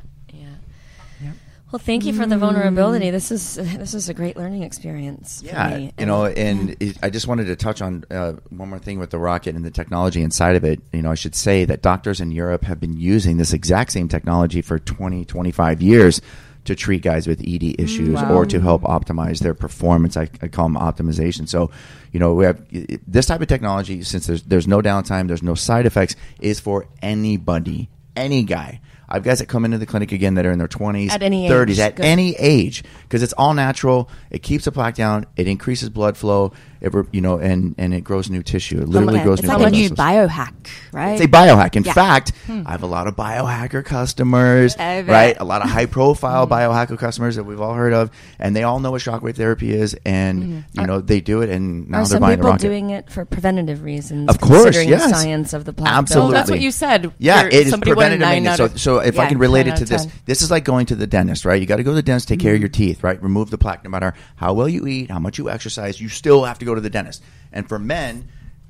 [1.74, 3.10] Well, thank you for the vulnerability.
[3.10, 5.40] This is this is a great learning experience.
[5.40, 5.92] For Yeah, me.
[5.98, 9.18] you know, and I just wanted to touch on uh, one more thing with the
[9.18, 10.78] rocket and the technology inside of it.
[10.92, 14.06] You know, I should say that doctors in Europe have been using this exact same
[14.06, 16.20] technology for 20, 25 years
[16.66, 18.34] to treat guys with ED issues Wow.
[18.36, 20.16] or to help optimize their performance.
[20.16, 21.48] I, I call them optimization.
[21.48, 21.72] So,
[22.12, 22.64] you know, we have
[23.04, 26.86] this type of technology since there's there's no downtime, there's no side effects, is for
[27.02, 28.80] anybody, any guy.
[29.14, 31.22] I have guys that come into the clinic again that are in their 20s, At
[31.22, 31.78] any 30s, age.
[31.78, 32.04] at Good.
[32.04, 34.10] any age, because it's all natural.
[34.28, 35.26] It keeps the plaque down.
[35.36, 36.52] It increases blood flow.
[36.84, 38.80] It, you know, and and it grows new tissue.
[38.80, 40.52] It literally grows It's new like blood a new biohack,
[40.92, 41.12] right?
[41.12, 41.76] It's a biohack.
[41.76, 41.92] In Yeah.
[41.94, 42.62] fact, Hmm.
[42.66, 45.34] I have a lot of biohacker customers, right?
[45.40, 48.80] A lot of high profile biohacker customers that we've all heard of, and they all
[48.80, 52.06] know what shockwave therapy is, and you know they do it, and now Are they're
[52.06, 52.62] some buying the people rocket.
[52.62, 54.28] doing it for preventative reasons?
[54.28, 55.04] Of course, considering yes.
[55.04, 55.92] the science of the plaque.
[55.92, 56.32] Absolutely.
[56.32, 57.12] Well, that's what you said.
[57.18, 58.60] Yeah, it is somebody preventative maintenance.
[58.60, 60.94] out So, so if I can relate it to this, this is like going to
[60.96, 61.60] the dentist, right?
[61.60, 62.62] You got to go to the dentist, take care of Mm-hmm.
[62.62, 63.20] your teeth, right?
[63.22, 63.82] Remove the plaque.
[63.84, 66.73] No matter how well you eat, how much you exercise, you still have to go
[66.74, 67.22] to the dentist.
[67.52, 68.28] And for men,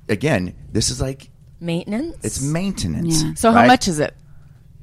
[0.09, 1.31] again, this is like
[1.61, 2.17] Maintenance.
[2.23, 3.23] it's maintenance.
[3.23, 3.35] Yeah.
[3.35, 4.15] So how much is it?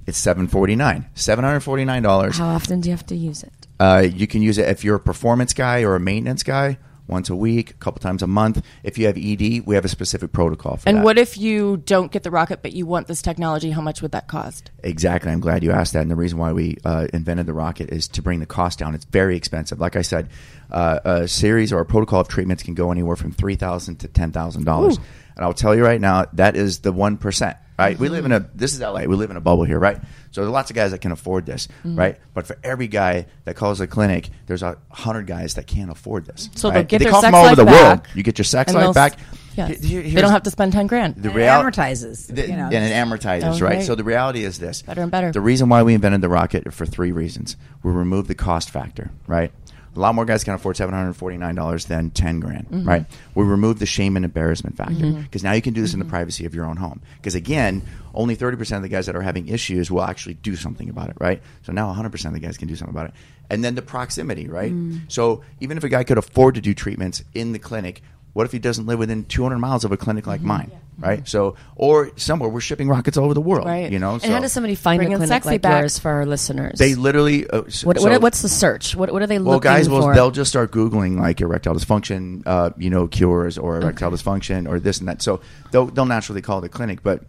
[0.08, 2.38] It's seven forty nine, seven hundred forty nine dollars.
[2.38, 3.68] How often do you have to use it?
[3.80, 6.78] Uh, you can use it if you're a performance guy or a maintenance guy,
[7.12, 8.64] once a week, a couple times a month.
[8.84, 11.03] If you have ED, we have a specific protocol for And that.
[11.03, 13.72] what if you don't get the rocket, but you want this technology?
[13.72, 14.72] How much would that cost?
[14.84, 15.32] Exactly.
[15.32, 16.01] I'm glad you asked that.
[16.01, 18.95] And the reason why we uh, invented the rocket is to bring the cost down.
[18.95, 19.80] It's very expensive.
[19.80, 20.30] Like I said,
[20.72, 24.07] uh, a series or a protocol of treatments can go anywhere from three thousand to
[24.07, 24.97] ten thousand dollars.
[25.36, 27.58] And I'll tell you right now, that is the one percent.
[27.80, 27.98] Right?
[27.98, 28.42] We live in a.
[28.54, 29.06] This is LA.
[29.06, 29.98] We live in a bubble here, right?
[30.30, 31.98] So there's lots of guys that can afford this, Mhm.
[31.98, 32.20] right?
[32.36, 36.28] But for every guy that calls a clinic, there's a hundred guys that can't afford
[36.28, 36.48] this.
[36.54, 36.76] So right?
[36.76, 38.02] they'll get they call sex from all over the world.
[38.14, 39.18] You get your sex life back.
[39.56, 39.82] Yes.
[39.84, 41.16] Here- they don't have to spend ten grand.
[41.16, 42.28] the And it amortizes.
[42.28, 42.70] the- you know.
[42.72, 43.78] and it amortizes, right?
[43.78, 43.84] right.
[43.84, 45.32] So the reality is this: Better and better.
[45.32, 49.10] The reason why we invented the rocket for three reasons: we removed the cost factor,
[49.26, 49.52] right?
[49.96, 52.88] A lot more guys can afford seven hundred forty nine dollars than ten grand, Mhm.
[52.88, 53.06] right?
[53.36, 56.06] We removed the shame and embarrassment factor because now you can do this in the
[56.06, 57.02] privacy of your own home.
[57.18, 57.82] Because again,
[58.14, 61.10] only thirty percent of the guys that are having issues will actually do something about
[61.10, 61.42] it, right?
[61.64, 63.14] So now one hundred percent of the guys can do something about it.
[63.50, 64.72] And then the proximity, right?
[64.72, 65.02] Mm.
[65.10, 68.02] So even if a guy could afford to do treatments in the clinic,
[68.34, 71.28] what if he doesn't live within two hundred miles of a clinic like mine, right?
[71.28, 73.92] So or somewhere we're shipping rockets all over the world, Right.
[73.92, 75.82] You know, And so how does somebody find a clinic sexy like back.
[75.82, 76.80] yours for our listeners?
[76.80, 78.96] they literally uh, s- What, what, what's the search?
[78.96, 80.14] What, what are they well, looking guys will for?
[80.16, 84.80] they'll just start googling like erectile dysfunction, uh, you know, cures or erectile dysfunction or
[84.80, 85.22] this and that.
[85.22, 87.24] So they'll they'll naturally call the clinic, but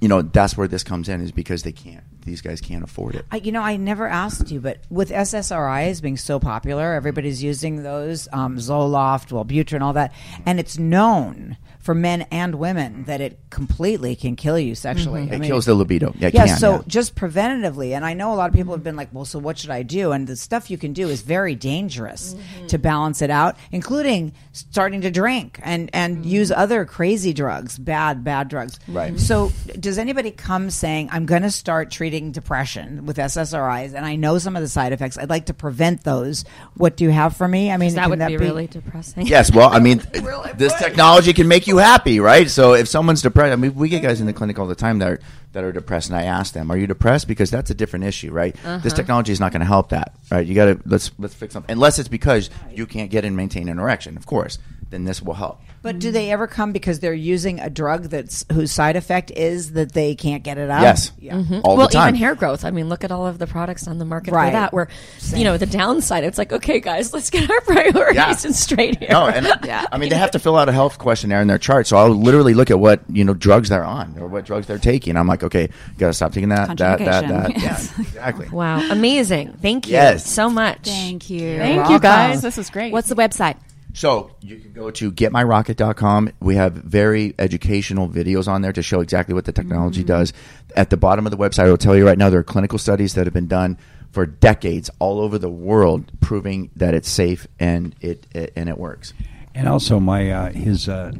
[0.00, 2.04] you know that's where this comes in is because they can't.
[2.28, 3.24] These guys can't afford it.
[3.30, 7.82] I, you know, I never asked you, but with SSRIs being so popular, everybody's using
[7.82, 10.12] those um, Zoloft, Wellbutrin, all that,
[10.44, 15.22] and it's known for men and women that it completely can kill you sexually.
[15.22, 15.32] Mhm.
[15.32, 16.12] I It mean- kills the libido.
[16.18, 16.46] Yeah, it yeah.
[16.46, 16.82] can, so yeah.
[16.86, 19.58] just preventatively, and I know a lot of people have been like, "Well, so what
[19.58, 22.34] should I do?" And the stuff you can do is very dangerous
[22.68, 28.24] to balance it out, including starting to drink and and use other crazy drugs, bad
[28.24, 28.78] bad drugs.
[28.88, 29.18] Right.
[29.18, 34.16] So, does anybody come saying, "I'm going to start treating depression with SSRIs, and I
[34.16, 35.16] know some of the side effects.
[35.16, 36.44] I'd like to prevent those.
[36.76, 39.26] What do you have for me?" I mean, that can would be really depressing.
[39.26, 40.02] Yes, well, I mean,
[40.56, 42.50] this technology can make you happy, right?
[42.50, 44.98] So if someone's depressed, I mean, we get guys in the clinic all the time
[44.98, 45.20] that are
[45.52, 48.30] that are depressed, and I ask them, "Are you depressed?" Because that's a different issue,
[48.32, 48.54] right?
[48.54, 48.90] This Uh-huh.
[48.90, 50.46] technology is not going to help that, right?
[50.46, 53.68] You got to let's let's fix something, unless it's because you can't get and maintain
[53.68, 54.58] an erection, of course.
[54.90, 55.60] Then this will help.
[55.82, 59.72] But do they ever come because they're using a drug that's whose side effect is
[59.72, 60.82] that they can't get it out?
[60.82, 61.12] Yes.
[61.18, 61.34] Yeah.
[61.34, 61.60] Mhm.
[61.64, 62.08] All the well, time.
[62.14, 62.64] even hair growth.
[62.64, 64.48] I mean, look at all of the products on the market Right.
[64.48, 64.72] for that.
[64.72, 65.38] Where, Same.
[65.38, 68.48] you know, the downside, it's like, okay, guys, let's get our priorities Yeah.
[68.48, 69.08] in straight here.
[69.10, 69.46] No, and
[69.92, 71.86] I mean they have to fill out a health questionnaire in their chart.
[71.86, 74.78] So I'll literally look at what you know drugs they're on or what drugs they're
[74.78, 75.16] taking.
[75.16, 75.68] I'm like, okay,
[75.98, 77.58] got to stop taking that, that, that, that.
[77.62, 77.92] Yes.
[77.96, 78.48] Yeah, exactly.
[78.48, 79.52] Wow, amazing!
[79.62, 80.28] Thank you Yes.
[80.28, 80.80] so much.
[80.84, 81.56] Thank you.
[81.58, 82.00] Thank you, welcome.
[82.00, 82.42] guys.
[82.42, 82.92] This is great.
[82.92, 83.56] What's the website?
[83.94, 86.30] So you can go to getmyrocket.com.
[86.40, 90.32] We have very educational videos on there to show exactly what the technology does.
[90.76, 92.78] At the bottom of the website, I will tell you right now, there are clinical
[92.78, 93.78] studies that have been done
[94.10, 98.78] for decades all over the world proving that it's safe and it, it and it
[98.78, 99.12] works.
[99.54, 101.12] And also, my uh, his uh,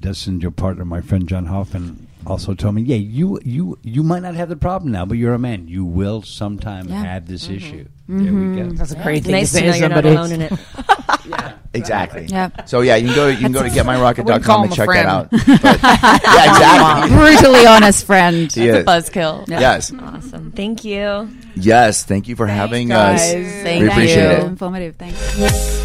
[0.00, 4.22] Dustin, your partner, my friend John Hoffman, also told me, yeah, you you you might
[4.22, 5.68] not have the problem now, but you're a man.
[5.68, 7.02] You will sometime Yeah.
[7.04, 7.86] have this issue.
[8.08, 8.24] Mhm.
[8.24, 8.76] There we go.
[8.76, 10.08] That's a great thing Nice to to say know to somebody.
[10.10, 10.52] alone in it.
[11.28, 11.52] yeah.
[11.74, 12.26] Exactly.
[12.26, 12.68] Yep.
[12.68, 14.76] So yeah, you can go you can go to wouldn't call getmyrocket.com and him a
[14.76, 15.30] check that out.
[15.30, 17.16] But- yeah, exactly.
[17.16, 18.52] Brutally honest friend.
[18.52, 18.84] He is.
[18.84, 19.48] buzzkill.
[19.48, 19.92] Yes.
[19.92, 20.52] Awesome.
[20.52, 21.28] Thank you.
[21.56, 22.04] Yes.
[22.04, 23.20] Thank you for having us.
[23.32, 23.34] guys.
[23.80, 24.38] we appreciate you.
[24.38, 24.44] it.
[24.44, 24.96] Informative.
[24.96, 25.18] Thanks.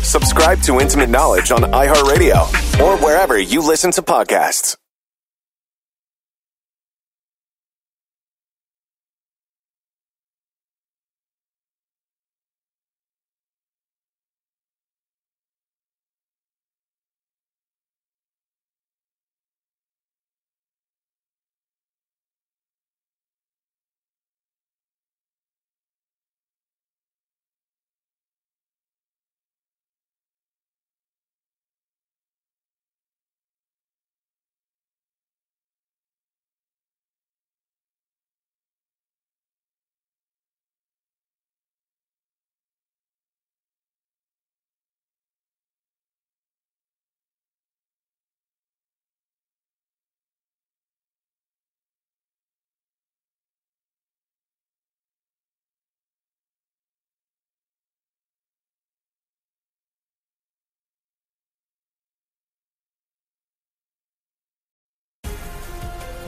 [0.07, 4.75] Subscribe to Intimate Knowledge on iHeartRadio or wherever you listen to podcasts.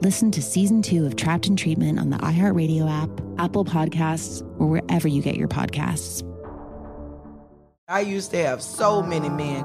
[0.00, 4.68] Listen to season two of Trapped in Treatment on the iHeartRadio app, Apple Podcasts, or
[4.68, 6.22] wherever you get your podcasts.
[7.88, 9.64] I used to have so many men.